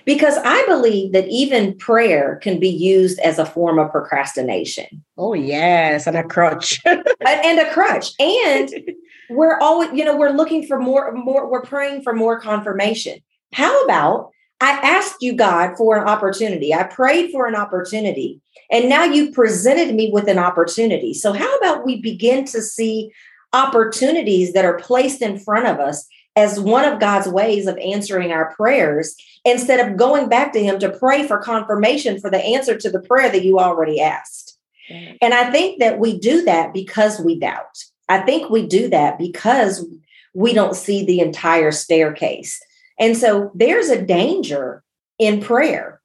because 0.05 0.37
I 0.45 0.65
believe 0.67 1.13
that 1.13 1.29
even 1.29 1.77
prayer 1.77 2.37
can 2.43 2.61
be 2.61 2.69
used 2.69 3.19
as 3.21 3.39
a 3.39 3.47
form 3.47 3.79
of 3.79 3.91
procrastination. 3.91 5.05
Oh, 5.17 5.35
yes, 5.35 6.07
and 6.07 6.17
a 6.17 6.25
crutch. 6.25 6.81
and 6.85 7.59
a 7.59 7.71
crutch. 7.73 8.13
And 8.19 8.71
we're 9.31 9.59
always, 9.59 9.91
you 9.93 10.05
know, 10.05 10.17
we're 10.17 10.31
looking 10.31 10.67
for 10.67 10.79
more, 10.79 11.13
more, 11.13 11.51
we're 11.51 11.63
praying 11.63 12.03
for 12.03 12.13
more 12.13 12.39
confirmation. 12.41 13.19
How 13.53 13.85
about 13.85 14.31
I 14.61 14.71
asked 14.71 15.17
you, 15.21 15.35
God, 15.35 15.77
for 15.77 15.97
an 15.97 16.09
opportunity? 16.09 16.75
I 16.75 16.85
prayed 16.85 17.31
for 17.31 17.47
an 17.47 17.55
opportunity, 17.55 18.41
and 18.71 18.89
now 18.89 19.05
you 19.05 19.33
presented 19.33 19.95
me 19.95 20.11
with 20.13 20.29
an 20.29 20.39
opportunity. 20.39 21.15
So, 21.15 21.33
how 21.33 21.57
about 21.59 21.85
we 21.87 22.01
begin 22.01 22.45
to 22.47 22.61
see 22.61 23.11
opportunities 23.53 24.53
that 24.53 24.65
are 24.65 24.79
placed 24.79 25.23
in 25.23 25.39
front 25.39 25.67
of 25.67 25.79
us 25.79 26.07
as 26.37 26.59
one 26.59 26.85
of 26.85 27.01
God's 27.01 27.29
ways 27.29 27.67
of 27.67 27.79
answering 27.79 28.33
our 28.33 28.55
prayers 28.55 29.15
instead 29.45 29.81
of 29.81 29.97
going 29.97 30.29
back 30.29 30.53
to 30.53 30.63
Him 30.63 30.79
to 30.81 30.91
pray 30.91 31.27
for 31.27 31.39
confirmation 31.39 32.21
for 32.21 32.31
the 32.31 32.43
answer 32.43 32.77
to 32.77 32.91
the 32.91 33.01
prayer 33.01 33.31
that 33.31 33.45
you 33.45 33.59
already 33.59 34.01
asked. 34.01 34.59
Mm-hmm. 34.91 35.15
And 35.23 35.35
I 35.35 35.51
think 35.51 35.81
that 35.81 35.99
we 35.99 36.19
do 36.19 36.43
that 36.45 36.73
because 36.73 37.21
we 37.21 37.39
doubt. 37.39 37.85
I 38.09 38.19
think 38.21 38.51
we 38.51 38.67
do 38.67 38.89
that 38.91 39.19
because 39.19 39.87
we 40.35 40.53
don't 40.53 40.77
see 40.77 41.05
the 41.05 41.21
entire 41.21 41.71
staircase. 41.71 42.61
And 42.99 43.17
so 43.17 43.51
there's 43.55 43.89
a 43.89 44.03
danger 44.03 44.83
in 45.19 45.41
prayer. 45.41 46.01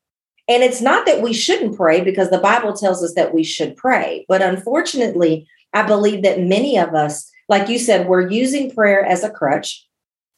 And 0.47 0.63
it's 0.63 0.81
not 0.81 1.05
that 1.05 1.21
we 1.21 1.33
shouldn't 1.33 1.77
pray 1.77 2.01
because 2.01 2.29
the 2.29 2.39
Bible 2.39 2.73
tells 2.73 3.03
us 3.03 3.13
that 3.15 3.33
we 3.33 3.43
should 3.43 3.75
pray. 3.75 4.25
But 4.27 4.41
unfortunately, 4.41 5.47
I 5.73 5.83
believe 5.83 6.23
that 6.23 6.39
many 6.39 6.77
of 6.77 6.95
us, 6.95 7.29
like 7.47 7.69
you 7.69 7.77
said, 7.77 8.07
we're 8.07 8.29
using 8.29 8.71
prayer 8.71 9.05
as 9.05 9.23
a 9.23 9.29
crutch. 9.29 9.85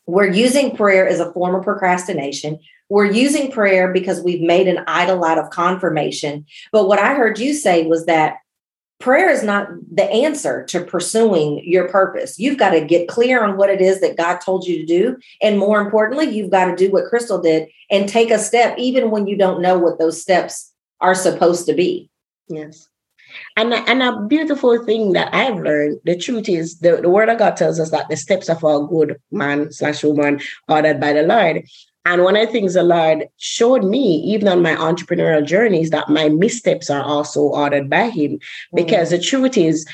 We're 0.07 0.31
using 0.31 0.75
prayer 0.75 1.07
as 1.07 1.19
a 1.19 1.31
form 1.31 1.55
of 1.55 1.63
procrastination. 1.63 2.59
We're 2.89 3.11
using 3.11 3.51
prayer 3.51 3.93
because 3.93 4.21
we've 4.21 4.41
made 4.41 4.67
an 4.67 4.83
idol 4.87 5.23
out 5.23 5.37
of 5.37 5.49
confirmation. 5.49 6.45
But 6.71 6.87
what 6.87 6.99
I 6.99 7.13
heard 7.13 7.39
you 7.39 7.53
say 7.53 7.85
was 7.85 8.05
that 8.05 8.37
prayer 8.99 9.29
is 9.29 9.43
not 9.43 9.69
the 9.91 10.03
answer 10.03 10.63
to 10.65 10.83
pursuing 10.83 11.61
your 11.65 11.87
purpose. 11.89 12.39
You've 12.39 12.57
got 12.57 12.71
to 12.71 12.85
get 12.85 13.07
clear 13.07 13.43
on 13.43 13.57
what 13.57 13.69
it 13.69 13.81
is 13.81 14.01
that 14.01 14.17
God 14.17 14.37
told 14.37 14.65
you 14.65 14.79
to 14.79 14.85
do. 14.85 15.17
And 15.41 15.57
more 15.57 15.81
importantly, 15.81 16.29
you've 16.29 16.51
got 16.51 16.65
to 16.65 16.75
do 16.75 16.91
what 16.91 17.09
Crystal 17.09 17.41
did 17.41 17.67
and 17.89 18.07
take 18.07 18.31
a 18.31 18.39
step, 18.39 18.77
even 18.77 19.11
when 19.11 19.27
you 19.27 19.35
don't 19.35 19.61
know 19.61 19.77
what 19.77 19.99
those 19.99 20.21
steps 20.21 20.71
are 20.99 21.15
supposed 21.15 21.65
to 21.65 21.73
be. 21.73 22.09
Yes. 22.47 22.87
And, 23.58 23.74
and 23.74 24.04
a 24.04 24.22
beautiful 24.28 24.84
thing 24.86 25.13
that 25.13 25.34
I've 25.34 25.58
learned, 25.58 26.00
the 26.06 26.17
truth 26.17 26.50
is 26.50 26.80
the, 26.80 26.98
the 26.98 27.10
word 27.10 27.30
of 27.30 27.39
God 27.39 27.58
tells 27.58 27.80
us 27.80 27.91
that 27.91 28.10
the 28.10 28.17
steps 28.17 28.50
of 28.50 28.63
a 28.63 28.86
good 28.86 29.20
man 29.32 29.72
slash 29.72 30.04
woman 30.04 30.39
are 30.67 30.78
ordered 30.78 31.00
by 31.00 31.13
the 31.13 31.24
Lord. 31.24 31.63
And 32.06 32.24
one 32.24 32.36
of 32.36 32.48
the 32.48 32.52
things 32.52 32.74
the 32.74 32.84
Lord 32.84 33.28
showed 33.38 33.84
me, 33.84 34.15
even 34.26 34.48
on 34.48 34.63
my 34.63 34.76
entrepreneurial 34.76 35.46
journey, 35.46 35.82
is 35.82 35.91
that 35.91 36.10
my 36.10 36.30
missteps 36.30 36.89
are 36.89 37.04
also 37.04 37.41
ordered 37.41 37.89
by 37.89 38.10
Him. 38.10 38.39
Because 38.74 39.10
mm. 39.10 39.12
the 39.12 39.20
truth 39.20 39.58
is, 39.58 39.86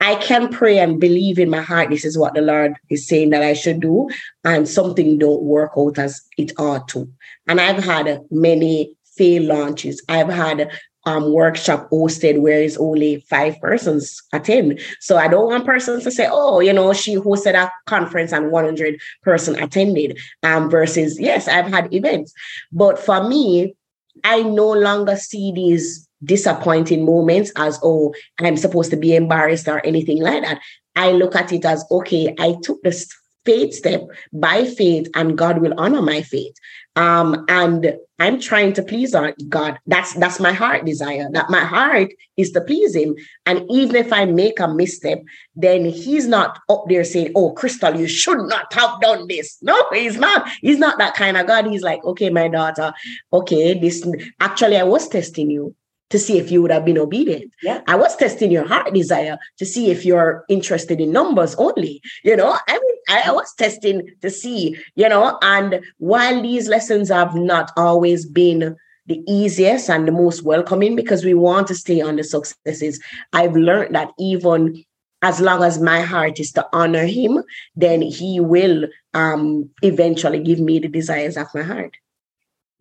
I 0.00 0.16
can 0.16 0.48
pray 0.48 0.78
and 0.78 1.00
believe 1.00 1.38
in 1.38 1.50
my 1.50 1.60
heart 1.60 1.90
this 1.90 2.04
is 2.04 2.18
what 2.18 2.34
the 2.34 2.42
Lord 2.42 2.74
is 2.90 3.06
saying 3.06 3.30
that 3.30 3.42
I 3.42 3.54
should 3.54 3.80
do, 3.80 4.08
and 4.42 4.68
something 4.68 5.18
don't 5.18 5.42
work 5.42 5.72
out 5.78 5.98
as 5.98 6.20
it 6.36 6.52
ought 6.58 6.88
to. 6.88 7.08
And 7.46 7.60
I've 7.60 7.82
had 7.82 8.20
many 8.30 8.96
fail 9.16 9.44
launches. 9.44 10.02
I've 10.08 10.28
had 10.28 10.70
um, 11.06 11.32
workshop 11.32 11.88
hosted 11.90 12.40
where 12.40 12.60
it's 12.60 12.76
only 12.76 13.20
five 13.28 13.60
persons 13.60 14.22
attend. 14.32 14.80
So 15.00 15.16
I 15.16 15.28
don't 15.28 15.46
want 15.46 15.66
persons 15.66 16.04
to 16.04 16.10
say, 16.10 16.28
oh, 16.30 16.60
you 16.60 16.72
know, 16.72 16.92
she 16.92 17.16
hosted 17.16 17.54
a 17.54 17.70
conference 17.86 18.32
and 18.32 18.50
100 18.50 19.00
person 19.22 19.60
attended 19.62 20.18
um, 20.42 20.70
versus, 20.70 21.18
yes, 21.20 21.48
I've 21.48 21.66
had 21.66 21.92
events. 21.92 22.32
But 22.72 22.98
for 22.98 23.28
me, 23.28 23.74
I 24.22 24.42
no 24.42 24.70
longer 24.70 25.16
see 25.16 25.52
these 25.52 26.08
disappointing 26.24 27.04
moments 27.04 27.52
as, 27.56 27.78
oh, 27.82 28.14
I'm 28.40 28.56
supposed 28.56 28.90
to 28.90 28.96
be 28.96 29.14
embarrassed 29.14 29.68
or 29.68 29.84
anything 29.84 30.22
like 30.22 30.42
that. 30.42 30.60
I 30.96 31.12
look 31.12 31.34
at 31.34 31.52
it 31.52 31.64
as, 31.64 31.84
okay, 31.90 32.34
I 32.38 32.56
took 32.62 32.82
this 32.82 33.12
faith 33.44 33.74
step 33.74 34.02
by 34.32 34.64
faith 34.64 35.08
and 35.14 35.36
God 35.36 35.58
will 35.58 35.74
honor 35.76 36.00
my 36.00 36.22
faith. 36.22 36.54
Um, 36.96 37.44
and 37.48 37.96
I'm 38.20 38.40
trying 38.40 38.72
to 38.74 38.82
please 38.82 39.14
God. 39.48 39.78
That's 39.86 40.14
that's 40.14 40.38
my 40.38 40.52
heart 40.52 40.84
desire. 40.84 41.28
That 41.32 41.50
my 41.50 41.64
heart 41.64 42.12
is 42.36 42.52
to 42.52 42.60
please 42.60 42.94
Him. 42.94 43.16
And 43.46 43.66
even 43.68 43.96
if 43.96 44.12
I 44.12 44.24
make 44.24 44.60
a 44.60 44.68
misstep, 44.68 45.20
then 45.56 45.84
He's 45.84 46.28
not 46.28 46.60
up 46.68 46.84
there 46.88 47.02
saying, 47.02 47.32
"Oh, 47.34 47.50
Crystal, 47.52 47.96
you 47.96 48.06
should 48.06 48.38
not 48.46 48.72
have 48.72 49.00
done 49.00 49.26
this." 49.26 49.58
No, 49.62 49.76
He's 49.92 50.16
not. 50.16 50.48
He's 50.60 50.78
not 50.78 50.98
that 50.98 51.14
kind 51.14 51.36
of 51.36 51.48
God. 51.48 51.66
He's 51.66 51.82
like, 51.82 52.04
"Okay, 52.04 52.30
my 52.30 52.46
daughter. 52.46 52.92
Okay, 53.32 53.76
this 53.76 54.06
actually 54.40 54.76
I 54.76 54.84
was 54.84 55.08
testing 55.08 55.50
you 55.50 55.74
to 56.10 56.18
see 56.18 56.38
if 56.38 56.50
you 56.50 56.62
would 56.62 56.70
have 56.70 56.84
been 56.84 56.98
obedient. 56.98 57.52
Yeah. 57.62 57.80
I 57.86 57.96
was 57.96 58.16
testing 58.16 58.50
your 58.50 58.66
heart 58.66 58.92
desire 58.92 59.38
to 59.58 59.66
see 59.66 59.90
if 59.90 60.04
you're 60.04 60.44
interested 60.48 61.00
in 61.00 61.12
numbers 61.12 61.54
only. 61.56 62.02
You 62.22 62.36
know, 62.36 62.56
I 62.68 62.72
mean, 62.78 62.94
I 63.26 63.32
was 63.32 63.52
testing 63.54 64.08
to 64.22 64.30
see, 64.30 64.76
you 64.94 65.08
know, 65.08 65.38
and 65.42 65.80
while 65.98 66.42
these 66.42 66.68
lessons 66.68 67.08
have 67.08 67.34
not 67.34 67.72
always 67.76 68.26
been 68.26 68.76
the 69.06 69.22
easiest 69.28 69.90
and 69.90 70.08
the 70.08 70.12
most 70.12 70.42
welcoming 70.42 70.96
because 70.96 71.24
we 71.24 71.34
want 71.34 71.66
to 71.68 71.74
stay 71.74 72.00
on 72.00 72.16
the 72.16 72.24
successes, 72.24 73.02
I've 73.32 73.56
learned 73.56 73.94
that 73.94 74.12
even 74.18 74.84
as 75.22 75.40
long 75.40 75.62
as 75.62 75.80
my 75.80 76.02
heart 76.02 76.38
is 76.38 76.52
to 76.52 76.66
honor 76.72 77.06
him, 77.06 77.42
then 77.74 78.02
he 78.02 78.40
will 78.40 78.86
um, 79.14 79.70
eventually 79.82 80.38
give 80.38 80.60
me 80.60 80.78
the 80.78 80.88
desires 80.88 81.36
of 81.36 81.46
my 81.54 81.62
heart 81.62 81.96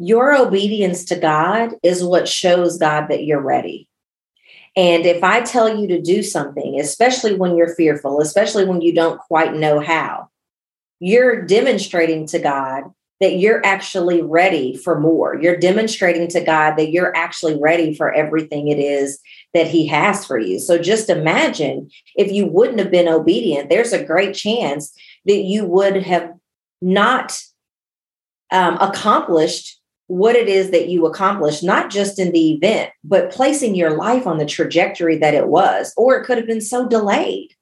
your 0.04 0.36
obedience 0.36 1.06
to 1.06 1.16
God 1.16 1.76
is 1.82 2.04
what 2.04 2.28
shows 2.28 2.78
God 2.78 3.08
that 3.08 3.24
you're 3.24 3.42
ready. 3.42 3.88
And 4.76 5.06
if 5.06 5.24
I 5.24 5.42
tell 5.42 5.80
you 5.80 5.88
to 5.88 6.02
do 6.02 6.22
something, 6.22 6.80
especially 6.80 7.36
when 7.36 7.56
you're 7.56 7.76
fearful, 7.76 8.20
especially 8.20 8.66
when 8.66 8.82
you 8.82 8.94
don't 8.94 9.20
quite 9.20 9.56
know 9.56 9.80
how, 9.80 10.30
you're 11.00 11.46
demonstrating 11.46 12.26
to 12.28 12.39
God 12.39 12.84
that 13.22 13.38
you're 13.38 13.66
actually 13.66 14.22
ready 14.22 14.76
for 14.76 15.00
more. 15.00 15.39
You're 15.42 15.56
demonstrating 15.56 16.28
to 16.30 16.44
God 16.44 16.76
that 16.76 16.92
you're 16.92 17.16
actually 17.16 17.58
ready 17.58 17.96
for 17.96 18.12
everything 18.12 18.68
it 18.68 18.80
is 18.80 19.20
that 19.54 19.68
He 19.68 19.88
has 19.88 20.26
for 20.26 20.38
you. 20.38 20.60
So 20.60 20.78
just 20.78 21.10
imagine 21.10 21.89
if 22.16 22.30
you 22.30 22.46
wouldn't 22.46 22.80
have 22.80 22.92
been 22.92 23.08
obedient, 23.08 23.70
there's 23.70 23.94
a 23.94 24.04
great 24.04 24.34
chance 24.36 24.94
that 25.26 25.44
you 25.44 25.63
would 25.66 26.04
have 26.04 26.34
not 26.82 27.39
um, 28.52 28.78
accomplished 28.82 29.80
what 30.08 30.36
it 30.36 30.48
is 30.48 30.72
that 30.72 30.89
you 30.89 31.06
accomplished, 31.06 31.63
not 31.63 31.89
just 31.89 32.20
in 32.20 32.32
the 32.32 32.54
event, 32.54 32.92
but 33.04 33.32
placing 33.32 33.76
your 33.76 33.98
life 33.98 34.28
on 34.28 34.38
the 34.38 34.46
trajectory 34.46 35.18
that 35.18 35.34
it 35.34 35.48
was, 35.48 35.94
or 35.98 36.16
it 36.16 36.26
could 36.26 36.38
have 36.38 36.48
been 36.48 36.62
so 36.62 36.88
delayed. 36.88 37.54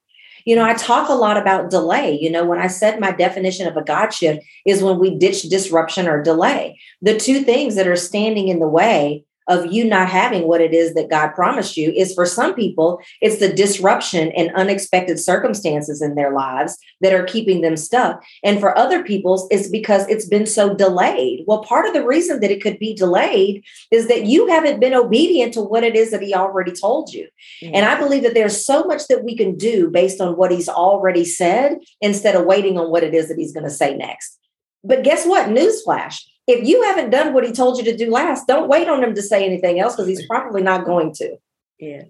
You 0.45 0.55
know, 0.55 0.65
I 0.65 0.73
talk 0.73 1.09
a 1.09 1.13
lot 1.13 1.37
about 1.37 1.69
delay. 1.69 2.17
You 2.19 2.31
know, 2.31 2.43
when 2.43 2.59
I 2.59 2.67
said 2.67 2.99
my 2.99 3.11
definition 3.11 3.67
of 3.67 3.77
a 3.77 3.83
God 3.83 4.09
shift 4.09 4.43
is 4.65 4.81
when 4.81 4.99
we 4.99 5.15
ditch 5.15 5.43
disruption 5.43 6.07
or 6.07 6.23
delay. 6.23 6.79
The 7.01 7.17
two 7.17 7.41
things 7.43 7.75
that 7.75 7.87
are 7.87 7.95
standing 7.95 8.47
in 8.47 8.59
the 8.59 8.67
way 8.67 9.23
of 9.47 9.71
you 9.71 9.85
not 9.85 10.09
having 10.09 10.47
what 10.47 10.61
it 10.61 10.73
is 10.73 10.93
that 10.93 11.09
God 11.09 11.29
promised 11.29 11.77
you 11.77 11.91
is 11.91 12.13
for 12.13 12.25
some 12.25 12.53
people, 12.53 13.01
it's 13.21 13.39
the 13.39 13.51
disruption 13.51 14.31
and 14.31 14.51
unexpected 14.55 15.19
circumstances 15.19 16.01
in 16.01 16.15
their 16.15 16.31
lives 16.33 16.77
that 17.01 17.13
are 17.13 17.23
keeping 17.23 17.61
them 17.61 17.75
stuck. 17.75 18.23
And 18.43 18.59
for 18.59 18.77
other 18.77 19.03
people's, 19.03 19.47
it's 19.51 19.67
because 19.67 20.07
it's 20.07 20.27
been 20.27 20.45
so 20.45 20.73
delayed. 20.73 21.43
Well, 21.47 21.63
part 21.63 21.85
of 21.85 21.93
the 21.93 22.05
reason 22.05 22.39
that 22.39 22.51
it 22.51 22.61
could 22.61 22.79
be 22.79 22.93
delayed 22.93 23.63
is 23.91 24.07
that 24.07 24.25
you 24.25 24.47
haven't 24.47 24.79
been 24.79 24.93
obedient 24.93 25.53
to 25.55 25.61
what 25.61 25.83
it 25.83 25.95
is 25.95 26.11
that 26.11 26.21
He 26.21 26.33
already 26.33 26.71
told 26.71 27.13
you. 27.13 27.27
Mm-hmm. 27.63 27.75
And 27.75 27.85
I 27.85 27.99
believe 27.99 28.23
that 28.23 28.33
there's 28.33 28.65
so 28.65 28.83
much 28.83 29.07
that 29.07 29.23
we 29.23 29.35
can 29.35 29.57
do 29.57 29.89
based 29.89 30.21
on 30.21 30.37
what 30.37 30.51
He's 30.51 30.69
already 30.69 31.25
said 31.25 31.79
instead 31.99 32.35
of 32.35 32.45
waiting 32.45 32.77
on 32.77 32.91
what 32.91 33.03
it 33.03 33.13
is 33.13 33.27
that 33.27 33.37
He's 33.37 33.53
going 33.53 33.65
to 33.65 33.69
say 33.69 33.95
next. 33.95 34.37
But 34.83 35.03
guess 35.03 35.25
what? 35.25 35.49
Newsflash 35.49 36.21
if 36.47 36.67
you 36.67 36.83
haven't 36.83 37.11
done 37.11 37.33
what 37.33 37.45
he 37.45 37.51
told 37.51 37.77
you 37.77 37.83
to 37.85 37.95
do 37.95 38.09
last, 38.09 38.47
don't 38.47 38.69
wait 38.69 38.87
on 38.87 39.03
him 39.03 39.13
to 39.15 39.21
say 39.21 39.45
anything 39.45 39.79
else 39.79 39.95
because 39.95 40.07
he's 40.07 40.25
probably 40.25 40.61
not 40.61 40.85
going 40.85 41.13
to. 41.15 41.37
Yes. 41.79 42.07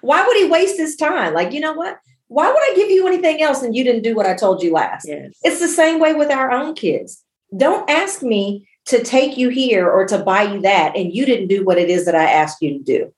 Why 0.00 0.26
would 0.26 0.36
he 0.36 0.48
waste 0.48 0.76
his 0.76 0.96
time? 0.96 1.34
Like, 1.34 1.52
you 1.52 1.60
know 1.60 1.72
what? 1.72 1.98
Why 2.28 2.48
would 2.50 2.62
I 2.62 2.74
give 2.74 2.90
you 2.90 3.06
anything 3.06 3.42
else 3.42 3.62
and 3.62 3.76
you 3.76 3.84
didn't 3.84 4.02
do 4.02 4.14
what 4.14 4.26
I 4.26 4.34
told 4.34 4.62
you 4.62 4.72
last? 4.72 5.06
Yes. 5.06 5.34
It's 5.42 5.60
the 5.60 5.68
same 5.68 6.00
way 6.00 6.14
with 6.14 6.30
our 6.30 6.50
own 6.50 6.74
kids. 6.74 7.22
Don't 7.56 7.88
ask 7.90 8.22
me 8.22 8.66
to 8.86 9.04
take 9.04 9.36
you 9.36 9.48
here 9.50 9.88
or 9.88 10.06
to 10.06 10.18
buy 10.18 10.42
you 10.42 10.60
that 10.62 10.96
and 10.96 11.12
you 11.12 11.26
didn't 11.26 11.48
do 11.48 11.64
what 11.64 11.78
it 11.78 11.90
is 11.90 12.06
that 12.06 12.14
I 12.14 12.24
asked 12.24 12.62
you 12.62 12.78
to 12.78 12.84
do. 12.84 13.12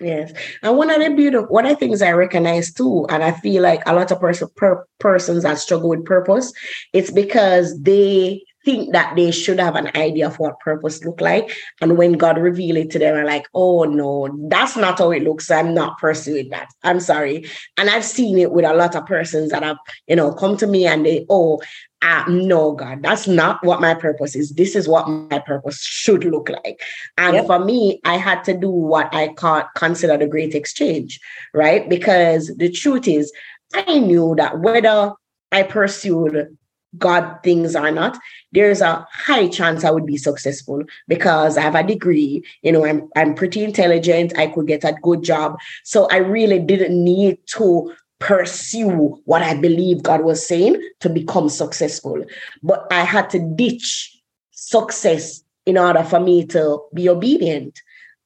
Yes. 0.00 0.32
And 0.62 0.76
one 0.76 0.90
of 0.90 1.00
the 1.00 1.10
beautiful 1.14 1.48
one 1.48 1.66
of 1.66 1.70
the 1.70 1.76
things 1.76 2.02
I 2.02 2.12
recognize 2.12 2.72
too, 2.72 3.06
and 3.08 3.22
I 3.22 3.32
feel 3.32 3.62
like 3.62 3.82
a 3.86 3.94
lot 3.94 4.10
of 4.10 4.20
person, 4.20 4.48
per, 4.56 4.84
persons 4.98 5.44
that 5.44 5.58
struggle 5.58 5.88
with 5.88 6.04
purpose, 6.04 6.52
it's 6.92 7.10
because 7.10 7.80
they 7.80 8.44
think 8.64 8.92
that 8.92 9.14
they 9.16 9.30
should 9.30 9.60
have 9.60 9.76
an 9.76 9.90
idea 9.94 10.26
of 10.26 10.38
what 10.38 10.58
purpose 10.60 11.04
look 11.04 11.20
like. 11.20 11.54
And 11.80 11.98
when 11.98 12.12
God 12.12 12.38
revealed 12.38 12.78
it 12.78 12.90
to 12.92 12.98
them, 12.98 13.16
I'm 13.16 13.26
like, 13.26 13.46
oh 13.54 13.84
no, 13.84 14.28
that's 14.48 14.76
not 14.76 14.98
how 14.98 15.10
it 15.10 15.22
looks. 15.22 15.50
I'm 15.50 15.74
not 15.74 15.98
pursuing 15.98 16.48
that. 16.50 16.68
I'm 16.82 17.00
sorry. 17.00 17.46
And 17.76 17.90
I've 17.90 18.04
seen 18.04 18.38
it 18.38 18.52
with 18.52 18.64
a 18.64 18.74
lot 18.74 18.96
of 18.96 19.06
persons 19.06 19.50
that 19.50 19.62
have, 19.62 19.76
you 20.06 20.16
know, 20.16 20.32
come 20.32 20.56
to 20.58 20.66
me 20.66 20.86
and 20.86 21.04
they, 21.04 21.26
oh, 21.28 21.60
uh, 22.02 22.24
no, 22.28 22.72
God, 22.72 23.02
that's 23.02 23.26
not 23.26 23.64
what 23.64 23.80
my 23.80 23.94
purpose 23.94 24.36
is. 24.36 24.50
This 24.50 24.76
is 24.76 24.86
what 24.86 25.08
my 25.08 25.38
purpose 25.38 25.82
should 25.82 26.24
look 26.24 26.50
like. 26.50 26.82
And 27.16 27.36
yep. 27.36 27.46
for 27.46 27.64
me, 27.64 28.00
I 28.04 28.18
had 28.18 28.44
to 28.44 28.54
do 28.54 28.68
what 28.68 29.14
I 29.14 29.32
call 29.32 29.62
consider 29.74 30.18
the 30.18 30.26
great 30.26 30.54
exchange, 30.54 31.18
right? 31.54 31.88
Because 31.88 32.48
the 32.58 32.70
truth 32.70 33.08
is, 33.08 33.32
I 33.72 33.98
knew 33.98 34.34
that 34.36 34.60
whether 34.60 35.12
I 35.50 35.62
pursued 35.62 36.54
God 36.98 37.38
things 37.42 37.74
or 37.74 37.90
not, 37.90 38.18
there's 38.52 38.80
a 38.80 39.06
high 39.10 39.48
chance 39.48 39.84
I 39.84 39.90
would 39.90 40.06
be 40.06 40.16
successful 40.16 40.82
because 41.08 41.56
I 41.56 41.62
have 41.62 41.74
a 41.74 41.82
degree. 41.82 42.44
You 42.62 42.72
know, 42.72 42.84
I'm 42.84 43.08
I'm 43.16 43.34
pretty 43.34 43.64
intelligent. 43.64 44.36
I 44.38 44.48
could 44.48 44.66
get 44.66 44.84
a 44.84 44.96
good 45.02 45.22
job. 45.22 45.58
So 45.82 46.06
I 46.10 46.18
really 46.18 46.58
didn't 46.58 47.02
need 47.02 47.38
to 47.56 47.92
pursue 48.18 49.20
what 49.24 49.42
I 49.42 49.54
believe 49.54 50.02
God 50.02 50.22
was 50.22 50.46
saying 50.46 50.80
to 51.00 51.10
become 51.10 51.48
successful. 51.48 52.24
But 52.62 52.86
I 52.90 53.04
had 53.04 53.28
to 53.30 53.38
ditch 53.38 54.16
success 54.52 55.42
in 55.66 55.76
order 55.76 56.02
for 56.02 56.20
me 56.20 56.46
to 56.46 56.80
be 56.94 57.08
obedient 57.08 57.80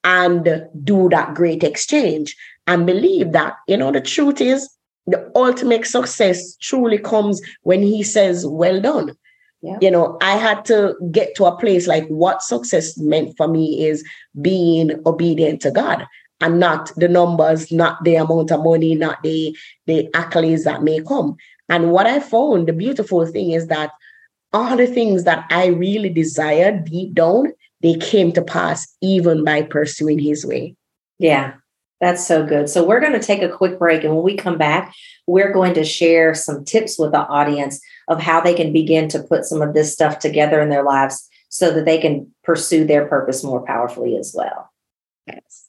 and 0.04 0.66
do 0.84 1.08
that 1.08 1.34
great 1.34 1.64
exchange 1.64 2.36
and 2.66 2.86
believe 2.86 3.32
that, 3.32 3.56
you 3.66 3.76
know, 3.76 3.90
the 3.90 4.00
truth 4.00 4.40
is 4.40 4.68
the 5.08 5.30
ultimate 5.34 5.86
success 5.86 6.56
truly 6.56 6.98
comes 6.98 7.40
when 7.62 7.82
he 7.82 8.02
says, 8.02 8.46
Well 8.46 8.80
done. 8.80 9.16
Yeah. 9.62 9.78
You 9.80 9.90
know, 9.90 10.18
I 10.20 10.36
had 10.36 10.64
to 10.66 10.94
get 11.10 11.34
to 11.36 11.46
a 11.46 11.56
place 11.56 11.88
like 11.88 12.06
what 12.08 12.42
success 12.42 12.96
meant 12.96 13.36
for 13.36 13.48
me 13.48 13.86
is 13.86 14.04
being 14.40 14.92
obedient 15.04 15.60
to 15.62 15.72
God 15.72 16.06
and 16.40 16.60
not 16.60 16.92
the 16.96 17.08
numbers, 17.08 17.72
not 17.72 18.04
the 18.04 18.14
amount 18.14 18.52
of 18.52 18.62
money, 18.62 18.94
not 18.94 19.20
the, 19.24 19.56
the 19.86 20.08
accolades 20.14 20.62
that 20.62 20.84
may 20.84 21.02
come. 21.02 21.36
And 21.68 21.90
what 21.90 22.06
I 22.06 22.20
found, 22.20 22.68
the 22.68 22.72
beautiful 22.72 23.26
thing 23.26 23.50
is 23.50 23.66
that 23.66 23.90
all 24.52 24.76
the 24.76 24.86
things 24.86 25.24
that 25.24 25.44
I 25.50 25.66
really 25.66 26.08
desired 26.08 26.84
deep 26.84 27.14
down, 27.14 27.52
they 27.82 27.96
came 27.96 28.30
to 28.32 28.42
pass 28.42 28.86
even 29.02 29.44
by 29.44 29.62
pursuing 29.62 30.20
his 30.20 30.46
way. 30.46 30.76
Yeah. 31.18 31.54
That's 32.00 32.24
so 32.26 32.46
good. 32.46 32.68
So 32.68 32.86
we're 32.86 33.00
going 33.00 33.18
to 33.18 33.26
take 33.26 33.42
a 33.42 33.48
quick 33.48 33.78
break. 33.78 34.04
And 34.04 34.14
when 34.14 34.24
we 34.24 34.36
come 34.36 34.56
back, 34.56 34.94
we're 35.26 35.52
going 35.52 35.74
to 35.74 35.84
share 35.84 36.34
some 36.34 36.64
tips 36.64 36.98
with 36.98 37.12
the 37.12 37.26
audience 37.26 37.80
of 38.06 38.20
how 38.20 38.40
they 38.40 38.54
can 38.54 38.72
begin 38.72 39.08
to 39.08 39.22
put 39.22 39.44
some 39.44 39.62
of 39.62 39.74
this 39.74 39.92
stuff 39.92 40.18
together 40.18 40.60
in 40.60 40.68
their 40.68 40.84
lives 40.84 41.28
so 41.48 41.72
that 41.72 41.84
they 41.84 41.98
can 41.98 42.32
pursue 42.44 42.84
their 42.84 43.06
purpose 43.06 43.42
more 43.42 43.64
powerfully 43.64 44.16
as 44.16 44.32
well. 44.36 44.70
Yes. 45.26 45.67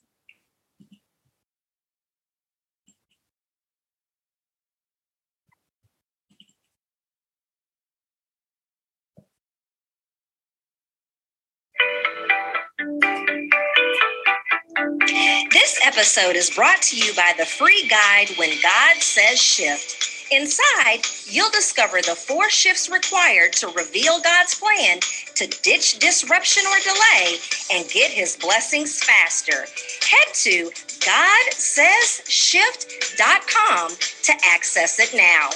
This 14.76 15.80
episode 15.84 16.36
is 16.36 16.48
brought 16.50 16.80
to 16.82 16.96
you 16.96 17.12
by 17.14 17.32
the 17.36 17.44
free 17.44 17.88
guide 17.88 18.28
When 18.36 18.50
God 18.62 19.02
Says 19.02 19.42
Shift. 19.42 19.96
Inside, 20.30 21.00
you'll 21.26 21.50
discover 21.50 21.96
the 21.96 22.14
four 22.14 22.48
shifts 22.50 22.88
required 22.88 23.52
to 23.54 23.66
reveal 23.68 24.20
God's 24.20 24.54
plan 24.54 25.00
to 25.34 25.48
ditch 25.62 25.98
disruption 25.98 26.62
or 26.66 26.78
delay 26.84 27.38
and 27.72 27.90
get 27.90 28.12
his 28.12 28.36
blessings 28.36 29.02
faster. 29.02 29.66
Head 30.08 30.34
to 30.34 30.70
GodSaysShift.com 31.00 33.90
to 34.22 34.32
access 34.46 35.00
it 35.00 35.12
now. 35.16 35.50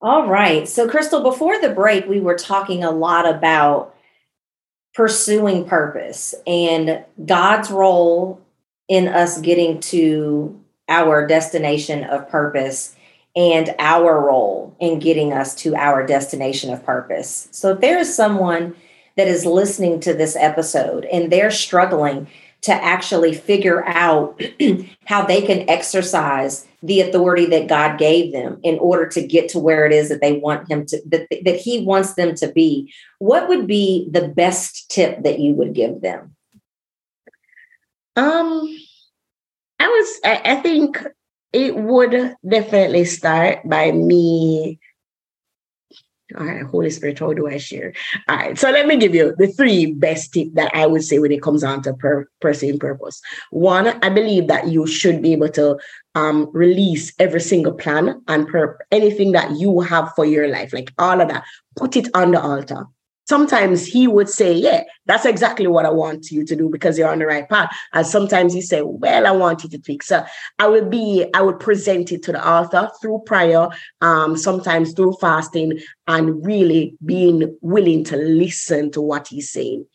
All 0.00 0.26
right. 0.26 0.66
So, 0.66 0.88
Crystal, 0.88 1.20
before 1.22 1.60
the 1.60 1.68
break, 1.68 2.06
we 2.06 2.20
were 2.20 2.36
talking 2.36 2.82
a 2.82 2.90
lot 2.90 3.28
about 3.28 3.94
pursuing 4.98 5.64
purpose 5.64 6.34
and 6.44 7.04
God's 7.24 7.70
role 7.70 8.44
in 8.88 9.06
us 9.06 9.40
getting 9.40 9.78
to 9.78 10.60
our 10.88 11.24
destination 11.24 12.02
of 12.02 12.28
purpose 12.28 12.96
and 13.36 13.72
our 13.78 14.20
role 14.20 14.74
in 14.80 14.98
getting 14.98 15.32
us 15.32 15.54
to 15.54 15.76
our 15.76 16.04
destination 16.04 16.72
of 16.72 16.84
purpose. 16.84 17.46
So 17.52 17.74
if 17.74 17.80
there 17.80 18.00
is 18.00 18.12
someone 18.12 18.74
that 19.16 19.28
is 19.28 19.46
listening 19.46 20.00
to 20.00 20.14
this 20.14 20.34
episode 20.34 21.04
and 21.04 21.30
they're 21.30 21.52
struggling 21.52 22.26
to 22.62 22.72
actually 22.72 23.34
figure 23.34 23.86
out 23.86 24.42
how 25.04 25.24
they 25.24 25.42
can 25.42 25.70
exercise 25.70 26.66
the 26.82 27.00
authority 27.00 27.46
that 27.46 27.68
God 27.68 27.98
gave 27.98 28.32
them 28.32 28.60
in 28.62 28.78
order 28.78 29.06
to 29.08 29.26
get 29.26 29.48
to 29.50 29.58
where 29.58 29.84
it 29.86 29.92
is 29.92 30.08
that 30.08 30.20
they 30.20 30.38
want 30.38 30.70
him 30.70 30.86
to 30.86 31.02
that, 31.06 31.26
that 31.44 31.56
he 31.56 31.84
wants 31.84 32.14
them 32.14 32.34
to 32.36 32.52
be. 32.52 32.92
What 33.18 33.48
would 33.48 33.66
be 33.66 34.08
the 34.10 34.28
best 34.28 34.90
tip 34.90 35.22
that 35.24 35.40
you 35.40 35.54
would 35.54 35.74
give 35.74 36.00
them? 36.00 36.36
Um 38.16 38.76
i 39.80 39.86
was 39.86 40.20
i, 40.24 40.52
I 40.52 40.56
think 40.56 41.04
it 41.52 41.76
would 41.76 42.34
definitely 42.46 43.04
start 43.04 43.60
by 43.68 43.92
me 43.92 44.78
all 46.36 46.44
right, 46.44 46.62
Holy 46.62 46.90
Spirit, 46.90 47.18
how 47.18 47.32
do 47.32 47.48
I 47.48 47.56
share? 47.56 47.94
All 48.28 48.36
right, 48.36 48.58
so 48.58 48.70
let 48.70 48.86
me 48.86 48.96
give 48.98 49.14
you 49.14 49.34
the 49.38 49.46
three 49.46 49.92
best 49.92 50.34
tips 50.34 50.50
that 50.54 50.70
I 50.74 50.86
would 50.86 51.02
say 51.02 51.18
when 51.18 51.32
it 51.32 51.42
comes 51.42 51.62
down 51.62 51.82
to 51.82 51.94
per- 51.94 52.28
pursuing 52.40 52.78
purpose. 52.78 53.22
One, 53.50 53.86
I 53.86 54.10
believe 54.10 54.46
that 54.48 54.68
you 54.68 54.86
should 54.86 55.22
be 55.22 55.32
able 55.32 55.48
to 55.50 55.78
um, 56.14 56.50
release 56.52 57.12
every 57.18 57.40
single 57.40 57.72
plan 57.72 58.22
and 58.28 58.46
per- 58.46 58.78
anything 58.90 59.32
that 59.32 59.52
you 59.56 59.80
have 59.80 60.12
for 60.14 60.26
your 60.26 60.48
life, 60.48 60.72
like 60.72 60.92
all 60.98 61.20
of 61.20 61.28
that, 61.28 61.44
put 61.76 61.96
it 61.96 62.08
on 62.14 62.32
the 62.32 62.40
altar 62.40 62.86
sometimes 63.28 63.86
he 63.86 64.08
would 64.08 64.28
say, 64.28 64.52
Yeah, 64.52 64.84
that's 65.06 65.26
exactly 65.26 65.66
what 65.66 65.86
I 65.86 65.90
want 65.90 66.30
you 66.30 66.44
to 66.44 66.56
do 66.56 66.68
because 66.68 66.98
you're 66.98 67.10
on 67.10 67.18
the 67.18 67.26
right 67.26 67.48
path. 67.48 67.70
And 67.92 68.06
sometimes 68.06 68.54
he 68.54 68.62
said, 68.62 68.82
Well, 68.84 69.26
I 69.26 69.30
want 69.30 69.62
you 69.62 69.70
to 69.70 69.78
tweak. 69.78 70.02
So 70.02 70.24
I 70.58 70.66
would 70.66 70.90
be, 70.90 71.26
I 71.34 71.42
would 71.42 71.60
present 71.60 72.10
it 72.10 72.22
to 72.24 72.32
the 72.32 72.46
author 72.46 72.90
through 73.00 73.22
prayer, 73.26 73.68
um, 74.00 74.36
sometimes 74.36 74.94
through 74.94 75.16
fasting, 75.20 75.78
and 76.06 76.44
really 76.44 76.96
being 77.04 77.56
willing 77.60 78.04
to 78.04 78.16
listen 78.16 78.90
to 78.92 79.00
what 79.00 79.28
he's 79.28 79.50
saying. 79.50 79.86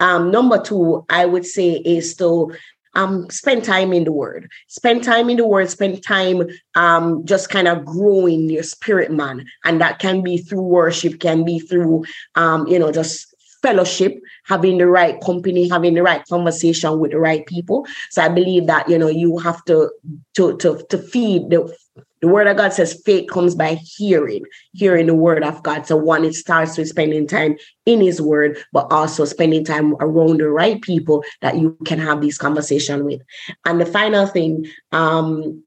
Um, 0.00 0.32
number 0.32 0.60
two, 0.60 1.04
I 1.08 1.26
would 1.26 1.46
say 1.46 1.74
is 1.74 2.16
to 2.16 2.52
um, 2.94 3.28
spend 3.30 3.64
time 3.64 3.92
in 3.92 4.04
the 4.04 4.12
word. 4.12 4.50
Spend 4.68 5.02
time 5.02 5.30
in 5.30 5.36
the 5.36 5.46
word, 5.46 5.70
spend 5.70 6.02
time 6.02 6.48
um, 6.74 7.24
just 7.24 7.48
kind 7.48 7.68
of 7.68 7.84
growing 7.84 8.50
your 8.50 8.62
spirit, 8.62 9.10
man. 9.10 9.46
And 9.64 9.80
that 9.80 9.98
can 9.98 10.22
be 10.22 10.38
through 10.38 10.62
worship, 10.62 11.20
can 11.20 11.44
be 11.44 11.58
through, 11.58 12.04
um, 12.34 12.66
you 12.66 12.78
know, 12.78 12.92
just 12.92 13.34
fellowship, 13.62 14.20
having 14.44 14.78
the 14.78 14.86
right 14.86 15.20
company, 15.20 15.68
having 15.68 15.94
the 15.94 16.02
right 16.02 16.24
conversation 16.26 16.98
with 16.98 17.12
the 17.12 17.18
right 17.18 17.46
people. 17.46 17.86
So 18.10 18.22
I 18.22 18.28
believe 18.28 18.66
that, 18.66 18.88
you 18.88 18.98
know, 18.98 19.08
you 19.08 19.38
have 19.38 19.64
to, 19.66 19.90
to, 20.34 20.56
to, 20.58 20.84
to 20.90 20.98
feed 20.98 21.50
the 21.50 21.74
the 22.22 22.28
word 22.28 22.46
of 22.46 22.56
God 22.56 22.72
says 22.72 23.02
faith 23.04 23.28
comes 23.28 23.56
by 23.56 23.74
hearing, 23.74 24.44
hearing 24.72 25.08
the 25.08 25.14
word 25.14 25.42
of 25.42 25.62
God. 25.64 25.86
So 25.86 25.96
one, 25.96 26.24
it 26.24 26.34
starts 26.34 26.78
with 26.78 26.88
spending 26.88 27.26
time 27.26 27.56
in 27.84 28.00
his 28.00 28.22
word, 28.22 28.58
but 28.72 28.90
also 28.92 29.24
spending 29.24 29.64
time 29.64 29.96
around 29.98 30.38
the 30.38 30.48
right 30.48 30.80
people 30.80 31.24
that 31.40 31.58
you 31.58 31.76
can 31.84 31.98
have 31.98 32.20
these 32.20 32.38
conversation 32.38 33.04
with. 33.04 33.20
And 33.66 33.80
the 33.80 33.86
final 33.86 34.26
thing, 34.26 34.66
um, 34.92 35.64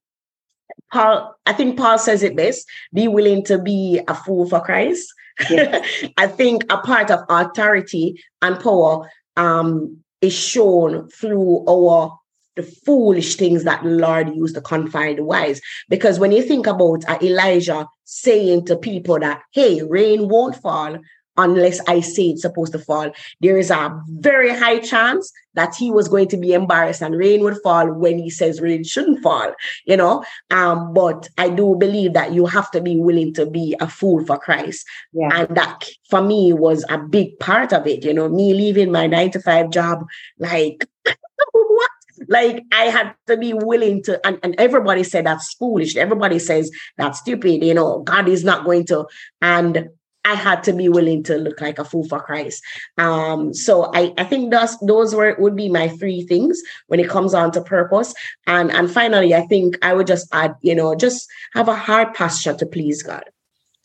Paul, 0.94 1.36
I 1.46 1.52
think 1.52 1.78
Paul 1.78 2.00
says 2.00 2.24
it 2.24 2.38
best, 2.38 2.66
be 2.94 3.10
willing 3.10 3.44
to 3.46 3.60
be 3.60 4.00
a 4.08 4.16
fool 4.16 4.48
for 4.48 4.62
Christ. 4.62 5.14
I 6.18 6.28
think 6.28 6.64
a 6.72 6.78
part 6.78 7.12
of 7.12 7.20
authority 7.28 8.24
and 8.42 8.58
power 8.62 9.10
um, 9.36 9.98
is 10.22 10.34
shown 10.34 11.10
through 11.10 11.66
our 11.68 12.18
the 12.56 12.64
foolish 12.64 13.36
things 13.36 13.64
that 13.64 13.84
the 13.84 13.90
Lord 13.90 14.36
used 14.36 14.56
to 14.56 14.62
confine 14.62 15.18
the 15.18 15.24
wise. 15.24 15.62
Because 15.90 16.20
when 16.20 16.32
you 16.32 16.42
think 16.42 16.68
about 16.68 17.04
Elijah 17.22 17.88
saying 18.06 18.66
to 18.66 18.76
people 18.76 19.20
that, 19.20 19.42
hey, 19.52 19.82
rain 19.84 20.30
won't 20.30 20.56
fall 20.56 20.98
unless 21.38 21.82
I 21.82 22.00
say 22.00 22.30
it's 22.30 22.44
supposed 22.44 22.72
to 22.72 22.80
fall, 22.80 23.12
there 23.42 23.58
is 23.58 23.70
a 23.70 24.00
very 24.08 24.58
high 24.58 24.80
chance 24.80 25.32
that 25.54 25.76
he 25.76 25.92
was 25.92 26.08
going 26.08 26.28
to 26.30 26.38
be 26.38 26.54
embarrassed 26.54 27.02
and 27.02 27.18
rain 27.18 27.42
would 27.42 27.58
fall 27.62 27.92
when 27.92 28.18
he 28.20 28.30
says 28.30 28.62
rain 28.62 28.84
shouldn't 28.84 29.22
fall, 29.22 29.54
you 29.86 29.98
know. 29.98 30.24
Um, 30.52 30.94
but 30.94 31.28
I 31.38 31.50
do 31.50 31.76
believe 31.78 32.14
that 32.14 32.34
you 32.34 32.46
have 32.46 32.72
to 32.72 32.82
be 32.82 32.98
willing 32.98 33.34
to 33.34 33.46
be 33.46 33.76
a 33.80 33.88
fool 33.88 34.26
for 34.26 34.38
Christ. 34.38 34.86
Yeah. 35.14 35.30
And 35.34 35.58
that 35.58 35.90
for 36.10 36.22
me 36.22 36.54
was 36.54 36.86
a 36.90 36.98
big 36.98 37.38
part 37.40 37.74
of 37.74 37.88
it, 37.88 38.06
you 38.06 38.14
know, 38.14 38.30
me 38.30 38.54
leaving 38.54 38.92
my 38.92 39.08
nine 39.08 39.32
to 39.32 39.42
five 39.42 39.72
job, 39.72 40.06
like 40.40 40.86
like 42.28 42.64
I 42.72 42.86
had 42.86 43.14
to 43.28 43.38
be 43.38 43.54
willing 43.54 44.04
to, 44.04 44.26
and, 44.26 44.40
and 44.44 44.56
everybody 44.58 45.04
said 45.04 45.26
that's 45.26 45.54
foolish. 45.54 45.96
Everybody 45.96 46.40
says 46.40 46.72
that's 46.98 47.20
stupid. 47.20 47.64
You 47.64 47.74
know, 47.74 48.00
God 48.00 48.28
is 48.28 48.44
not 48.44 48.66
going 48.66 48.86
to. 48.88 49.06
And 49.42 49.90
I 50.26 50.34
had 50.34 50.64
to 50.64 50.74
be 50.74 50.90
willing 50.90 51.22
to 51.24 51.38
look 51.38 51.62
like 51.62 51.78
a 51.78 51.86
fool 51.86 52.08
for 52.08 52.20
Christ. 52.20 52.64
Um, 52.98 53.54
so 53.54 53.92
I, 53.94 54.12
I 54.18 54.24
think 54.24 54.52
those 54.52 54.78
those 54.80 55.14
were 55.14 55.36
would 55.38 55.56
be 55.56 55.70
my 55.70 55.88
three 55.88 56.24
things 56.24 56.60
when 56.88 57.00
it 57.00 57.10
comes 57.10 57.36
on 57.36 57.52
to 57.52 57.62
purpose. 57.62 58.14
And 58.48 58.72
and 58.72 58.92
finally, 58.92 59.36
I 59.36 59.42
think 59.42 59.78
I 59.84 59.94
would 59.94 60.08
just 60.08 60.28
add, 60.34 60.56
you 60.62 60.74
know, 60.74 60.96
just 60.96 61.28
have 61.54 61.68
a 61.68 61.76
hard 61.76 62.16
posture 62.16 62.56
to 62.56 62.66
please 62.66 63.04
God 63.04 63.24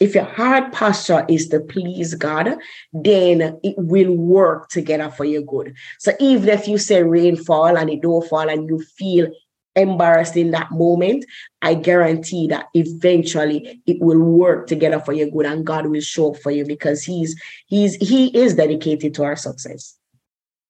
if 0.00 0.14
your 0.14 0.24
heart 0.24 0.72
posture 0.72 1.26
is 1.28 1.48
to 1.50 1.60
please 1.60 2.14
God, 2.14 2.56
then 2.92 3.60
it 3.62 3.74
will 3.76 4.16
work 4.16 4.68
together 4.70 5.10
for 5.10 5.24
your 5.24 5.42
good. 5.42 5.74
So 5.98 6.12
even 6.18 6.48
if 6.48 6.66
you 6.66 6.78
say 6.78 7.02
rain 7.02 7.36
fall 7.36 7.76
and 7.76 7.90
it 7.90 8.00
don't 8.00 8.26
fall 8.26 8.48
and 8.48 8.68
you 8.68 8.80
feel 8.80 9.28
embarrassed 9.76 10.36
in 10.36 10.50
that 10.52 10.70
moment, 10.72 11.26
I 11.62 11.74
guarantee 11.74 12.48
that 12.48 12.66
eventually 12.74 13.82
it 13.86 13.98
will 14.00 14.18
work 14.18 14.66
together 14.66 14.98
for 14.98 15.12
your 15.12 15.30
good 15.30 15.46
and 15.46 15.66
God 15.66 15.86
will 15.86 16.00
show 16.00 16.34
up 16.34 16.40
for 16.40 16.50
you 16.50 16.64
because 16.64 17.02
he's 17.04 17.40
he's 17.66 17.94
he 17.96 18.36
is 18.36 18.54
dedicated 18.54 19.14
to 19.14 19.24
our 19.24 19.36
success. 19.36 19.96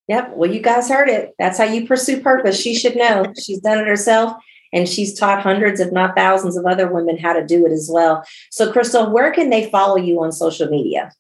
Yep. 0.09 0.33
Well, 0.35 0.51
you 0.51 0.61
guys 0.61 0.89
heard 0.89 1.09
it. 1.09 1.35
That's 1.39 1.57
how 1.57 1.65
you 1.65 1.87
pursue 1.87 2.21
purpose. 2.21 2.61
She 2.61 2.75
should 2.75 2.97
know. 2.97 3.33
She's 3.41 3.61
done 3.61 3.79
it 3.79 3.87
herself 3.87 4.35
and 4.73 4.89
she's 4.89 5.19
taught 5.19 5.43
hundreds, 5.43 5.81
if 5.81 5.93
not 5.93 6.17
thousands, 6.17 6.57
of 6.57 6.67
other 6.67 6.93
women 6.93 7.19
how 7.19 7.33
to 7.33 7.45
do 7.45 7.67
it 7.67 7.73
as 7.73 7.91
well. 7.93 8.25
So, 8.51 8.73
Crystal, 8.73 9.11
where 9.11 9.33
can 9.33 9.51
they 9.51 9.71
follow 9.71 9.97
you 9.97 10.23
on 10.23 10.33
social 10.33 10.69
media? 10.69 11.13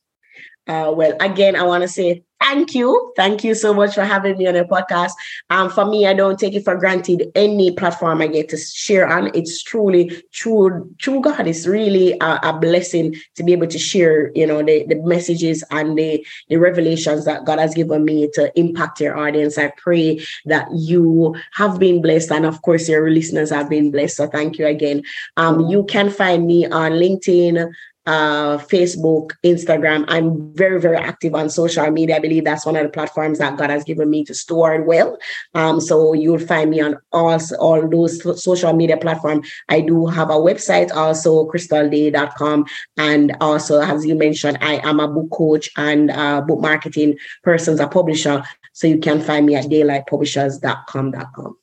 Uh, 0.67 0.93
well, 0.95 1.17
again, 1.21 1.57
I 1.57 1.65
want 1.65 1.83
to 1.83 1.89
say 1.89 2.23
thank 2.40 2.74
you. 2.74 3.12
Thank 3.16 3.44
you 3.44 3.55
so 3.55 3.72
much 3.72 3.94
for 3.94 4.05
having 4.05 4.37
me 4.38 4.46
on 4.46 4.55
the 4.55 4.64
podcast. 4.64 5.12
Um, 5.50 5.70
for 5.70 5.85
me, 5.85 6.07
I 6.07 6.14
don't 6.14 6.38
take 6.38 6.55
it 6.55 6.64
for 6.64 6.76
granted 6.76 7.31
any 7.35 7.70
platform 7.72 8.22
I 8.22 8.26
get 8.26 8.48
to 8.50 8.57
share 8.57 9.09
on. 9.09 9.31
It's 9.35 9.62
truly, 9.62 10.22
true, 10.33 10.92
true 10.98 11.20
God. 11.20 11.46
It's 11.46 11.66
really 11.66 12.12
a, 12.20 12.40
a 12.42 12.59
blessing 12.59 13.14
to 13.37 13.44
be 13.44 13.53
able 13.53 13.66
to 13.68 13.79
share, 13.79 14.33
you 14.35 14.46
know, 14.46 14.62
the, 14.62 14.85
the 14.87 14.96
messages 14.96 15.62
and 15.70 15.96
the, 15.96 16.24
the 16.48 16.57
revelations 16.57 17.24
that 17.24 17.44
God 17.44 17.59
has 17.59 17.74
given 17.74 18.05
me 18.05 18.29
to 18.35 18.50
impact 18.59 19.00
your 19.00 19.16
audience. 19.16 19.59
I 19.59 19.72
pray 19.76 20.24
that 20.46 20.68
you 20.74 21.37
have 21.55 21.79
been 21.79 22.03
blessed. 22.03 22.33
And 22.33 22.46
of 22.46 22.62
course, 22.62 22.88
your 22.88 23.11
listeners 23.11 23.50
have 23.50 23.68
been 23.68 23.90
blessed. 23.90 24.16
So 24.16 24.26
thank 24.26 24.59
you 24.59 24.66
again. 24.66 25.03
Um, 25.37 25.68
you 25.68 25.85
can 25.85 26.11
find 26.11 26.46
me 26.46 26.66
on 26.66 26.92
LinkedIn, 26.92 27.70
uh, 28.11 28.59
Facebook, 28.59 29.31
Instagram. 29.44 30.05
I'm 30.09 30.53
very, 30.55 30.81
very 30.81 30.96
active 30.96 31.33
on 31.37 31.49
social 31.49 31.88
media. 31.92 32.16
I 32.16 32.18
believe 32.18 32.44
that's 32.44 32.66
one 32.66 32.75
of 32.75 32.83
the 32.83 32.88
platforms 32.88 33.38
that 33.38 33.57
God 33.57 33.70
has 33.70 33.85
given 33.85 34.11
me 34.11 34.25
to 34.25 34.35
store 34.35 34.75
it 34.75 34.85
well. 34.85 35.16
Um, 35.55 35.81
so 35.81 36.12
you'll 36.12 36.40
find 36.40 36.70
me 36.70 36.81
on 36.81 36.96
all, 37.12 37.38
all 37.61 37.88
those 37.88 38.42
social 38.42 38.73
media 38.73 38.96
platforms. 38.96 39.49
I 39.68 39.81
do 39.81 40.07
have 40.07 40.29
a 40.29 40.40
website 40.49 40.90
also, 40.90 41.46
crystaldaye.com. 41.46 42.66
And 42.96 43.37
also, 43.40 43.81
as 43.81 44.05
you 44.05 44.16
mentioned, 44.16 44.59
I 44.61 44.81
am 44.83 44.99
a 44.99 45.07
book 45.07 45.31
coach 45.31 45.70
and 45.77 46.09
book 46.49 46.61
marketing 46.61 47.16
person, 47.44 47.79
a 47.79 47.87
publisher. 47.87 48.42
So 48.73 48.88
you 48.88 48.99
can 48.99 49.20
find 49.20 49.46
me 49.46 49.55
at 49.55 49.66
daylightpublishers.com.com. 49.66 51.57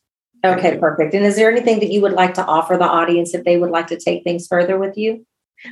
Okay, 0.45 0.77
perfect. 0.77 1.13
And 1.13 1.25
is 1.25 1.35
there 1.35 1.51
anything 1.51 1.81
that 1.81 1.91
you 1.91 1.99
would 2.03 2.13
like 2.13 2.35
to 2.35 2.45
offer 2.45 2.77
the 2.77 2.85
audience 2.85 3.33
if 3.33 3.43
they 3.43 3.57
would 3.57 3.71
like 3.71 3.87
to 3.87 3.99
take 3.99 4.23
things 4.23 4.47
further 4.47 4.77
with 4.79 4.97
you? 4.97 5.25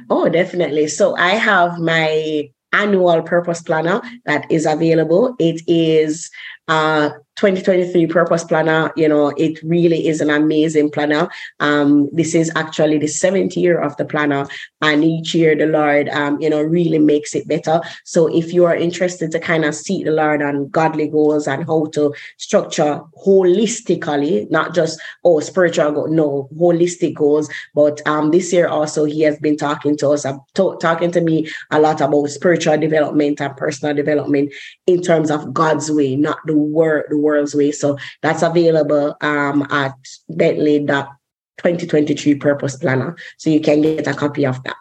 Oh, 0.10 0.30
definitely. 0.30 0.88
So 0.88 1.16
I 1.18 1.32
have 1.32 1.80
my 1.80 2.50
annual 2.74 3.22
purpose 3.24 3.62
planner 3.62 4.02
that 4.26 4.50
is 4.52 4.66
available. 4.66 5.36
It 5.40 5.62
is 5.68 6.30
uh, 6.68 7.10
2023 7.36 8.08
Purpose 8.08 8.46
Planner, 8.46 8.94
you 8.96 9.10
know, 9.10 9.28
it 9.38 9.62
really 9.62 10.08
is 10.08 10.22
an 10.22 10.30
amazing 10.30 10.90
planner. 10.90 11.28
Um, 11.60 12.10
this 12.14 12.34
is 12.34 12.50
actually 12.56 12.98
the 12.98 13.08
seventh 13.08 13.58
year 13.58 13.80
of 13.80 13.96
the 13.98 14.06
planner, 14.06 14.48
and 14.82 15.04
each 15.04 15.36
year 15.36 15.54
the 15.54 15.66
Lord, 15.66 16.08
um, 16.10 16.40
you 16.40 16.50
know, 16.50 16.62
really 16.62 16.98
makes 16.98 17.36
it 17.36 17.46
better. 17.48 17.82
So 18.06 18.28
if 18.28 18.54
you 18.54 18.64
are 18.66 18.76
interested 18.76 19.32
to 19.32 19.40
kind 19.40 19.66
of 19.66 19.76
seek 19.76 20.06
the 20.06 20.12
Lord 20.12 20.42
on 20.42 20.70
godly 20.70 21.10
goals 21.10 21.46
and 21.46 21.66
how 21.66 21.88
to 21.88 22.14
structure 22.38 23.02
holistically, 23.26 24.50
not 24.50 24.74
just 24.74 25.00
oh 25.26 25.42
spiritual 25.42 25.92
goal, 25.92 26.08
no 26.08 26.50
holistic 26.58 27.16
goals. 27.16 27.50
But 27.74 28.02
um, 28.08 28.32
this 28.32 28.54
year 28.54 28.70
also 28.70 29.04
he 29.04 29.22
has 29.24 29.38
been 29.40 29.58
talking 29.58 29.98
to 29.98 30.10
us, 30.12 30.26
uh, 30.26 30.38
to- 30.54 30.78
talking 30.80 31.12
to 31.12 31.20
me 31.20 31.50
a 31.70 31.82
lot 31.82 32.00
about 32.00 32.28
spiritual 32.28 32.78
development 32.78 33.42
and 33.42 33.58
personal 33.58 33.94
development 33.94 34.54
in 34.88 35.02
terms 35.02 35.32
of 35.32 35.54
God's 35.54 35.92
way, 35.92 36.16
not 36.16 36.40
the 36.46 36.56
word. 36.56 37.06
The 37.10 37.18
world's 37.18 37.56
way. 37.56 37.72
So 37.72 37.98
that's 38.22 38.44
available 38.44 39.16
um, 39.22 39.68
at 39.72 39.96
Bentley 40.30 40.80
2023 40.80 42.36
Purpose 42.36 42.76
Planner. 42.76 43.16
So 43.38 43.50
you 43.50 43.60
can 43.60 43.82
get 43.82 44.08
a 44.08 44.14
copy 44.14 44.46
of 44.46 44.64
that. 44.64 44.76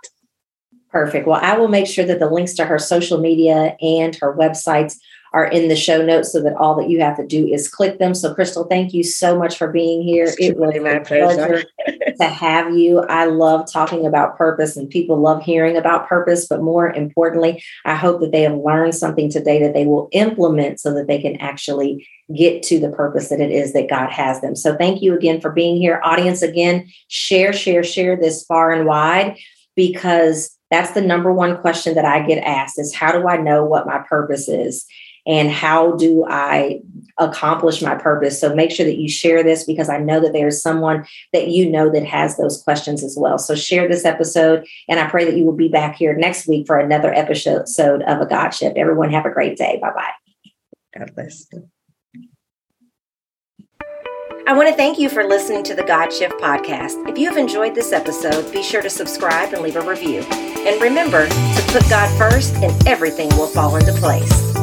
Perfect. 0.91 1.27
Well, 1.27 1.41
I 1.43 1.59
will 1.59 1.69
make 1.69 1.87
sure 1.87 2.05
that 2.05 2.21
the 2.21 2.31
links 2.31 2.55
to 2.55 2.65
her 2.65 2.79
social 2.79 3.19
media 3.19 3.77
and 3.81 4.15
her 4.17 4.37
websites 4.37 4.97
are 5.35 5.47
in 5.47 5.67
the 5.69 5.75
show 5.75 6.01
notes 6.01 6.31
so 6.31 6.41
that 6.41 6.55
all 6.55 6.77
that 6.77 6.89
you 6.89 7.01
have 7.01 7.17
to 7.17 7.27
do 7.27 7.45
is 7.49 7.69
click 7.69 7.99
them. 7.99 8.15
So, 8.15 8.33
Crystal, 8.33 8.65
thank 8.67 8.95
you 8.95 9.03
so 9.03 9.37
much 9.37 9.59
for 9.59 9.67
being 9.67 10.01
here. 10.01 10.27
It's 10.27 10.37
it 10.39 10.57
was 10.57 10.77
my 10.81 11.01
pleasure 11.01 11.65
to 12.21 12.25
have 12.25 12.73
you. 12.77 13.01
I 13.01 13.25
love 13.25 13.71
talking 13.71 14.07
about 14.07 14.39
purpose, 14.39 14.77
and 14.77 14.89
people 14.89 15.21
love 15.21 15.43
hearing 15.43 15.77
about 15.77 16.09
purpose. 16.09 16.47
But 16.47 16.63
more 16.63 16.89
importantly, 16.89 17.63
I 17.85 17.97
hope 17.97 18.21
that 18.21 18.31
they 18.31 18.43
have 18.43 18.57
learned 18.57 18.95
something 18.95 19.29
today 19.29 19.61
that 19.61 19.75
they 19.75 19.87
will 19.87 20.09
implement 20.13 20.79
so 20.79 20.95
that 20.95 21.09
they 21.09 21.21
can 21.21 21.37
actually 21.39 22.07
get 22.35 22.63
to 22.65 22.79
the 22.79 22.91
purpose 22.91 23.29
that 23.29 23.41
it 23.41 23.51
is 23.51 23.73
that 23.73 23.91
God 23.91 24.11
has 24.11 24.41
them. 24.41 24.55
So, 24.55 24.77
thank 24.77 25.03
you 25.03 25.17
again 25.17 25.41
for 25.41 25.51
being 25.51 25.77
here. 25.77 26.01
Audience, 26.05 26.43
again, 26.43 26.89
share, 27.09 27.53
share, 27.53 27.83
share 27.83 28.17
this 28.17 28.45
far 28.45 28.71
and 28.71 28.87
wide 28.87 29.37
because 29.75 30.57
that's 30.71 30.93
the 30.93 31.01
number 31.01 31.33
one 31.33 31.59
question 31.59 31.95
that 31.95 32.05
I 32.05 32.25
get 32.27 32.43
asked 32.43 32.79
is 32.79 32.95
how 32.95 33.13
do 33.13 33.29
I 33.29 33.37
know 33.37 33.65
what 33.65 33.87
my 33.87 33.99
purpose 33.99 34.49
is? 34.49 34.87
And 35.27 35.51
how 35.51 35.93
do 35.93 36.25
I 36.29 36.81
accomplish 37.19 37.81
my 37.81 37.95
purpose? 37.95 38.41
So 38.41 38.55
make 38.55 38.71
sure 38.71 38.87
that 38.87 38.99
you 38.99 39.09
share 39.09 39.43
this 39.43 39.65
because 39.65 39.89
I 39.89 39.99
know 39.99 40.21
that 40.21 40.33
there's 40.33 40.61
someone 40.61 41.07
that 41.33 41.49
you 41.49 41.71
know 41.71 41.91
that 41.91 42.05
has 42.05 42.37
those 42.37 42.63
questions 42.63 43.03
as 43.03 43.17
well. 43.19 43.39
So 43.39 43.55
share 43.55 43.89
this 43.89 44.05
episode, 44.05 44.67
and 44.89 45.01
I 45.01 45.09
pray 45.09 45.25
that 45.25 45.37
you 45.37 45.45
will 45.45 45.53
be 45.53 45.69
back 45.69 45.97
here 45.97 46.15
next 46.15 46.47
week 46.47 46.67
for 46.67 46.79
another 46.79 47.13
episode 47.13 48.03
of 48.03 48.21
A 48.21 48.27
God 48.27 48.51
Shift. 48.51 48.77
Everyone 48.77 49.11
have 49.11 49.27
a 49.27 49.31
great 49.31 49.57
day. 49.57 49.79
Bye 49.81 49.93
bye. 49.95 50.13
God 50.99 51.15
bless 51.15 51.47
you. 51.53 51.69
I 54.47 54.53
want 54.53 54.69
to 54.69 54.75
thank 54.75 54.99
you 54.99 55.09
for 55.09 55.25
listening 55.25 55.63
to 55.65 55.75
the 55.75 55.85
God 55.85 56.13
Shift 56.13 56.35
podcast. 56.35 57.09
If 57.09 57.17
you 57.17 57.31
have 57.31 57.39
enjoyed 57.39 57.75
this 57.75 57.93
episode, 57.93 58.53
be 58.53 58.63
sure 58.63 58.83
to 58.83 58.91
subscribe 58.91 59.55
and 59.55 59.63
leave 59.63 59.77
a 59.77 59.81
review. 59.81 60.21
And 60.21 60.81
remember 60.83 61.27
to 61.27 61.65
put 61.69 61.89
God 61.89 62.19
first, 62.19 62.55
and 62.57 62.87
everything 62.87 63.31
will 63.31 63.47
fall 63.47 63.77
into 63.77 63.93
place. 63.93 64.55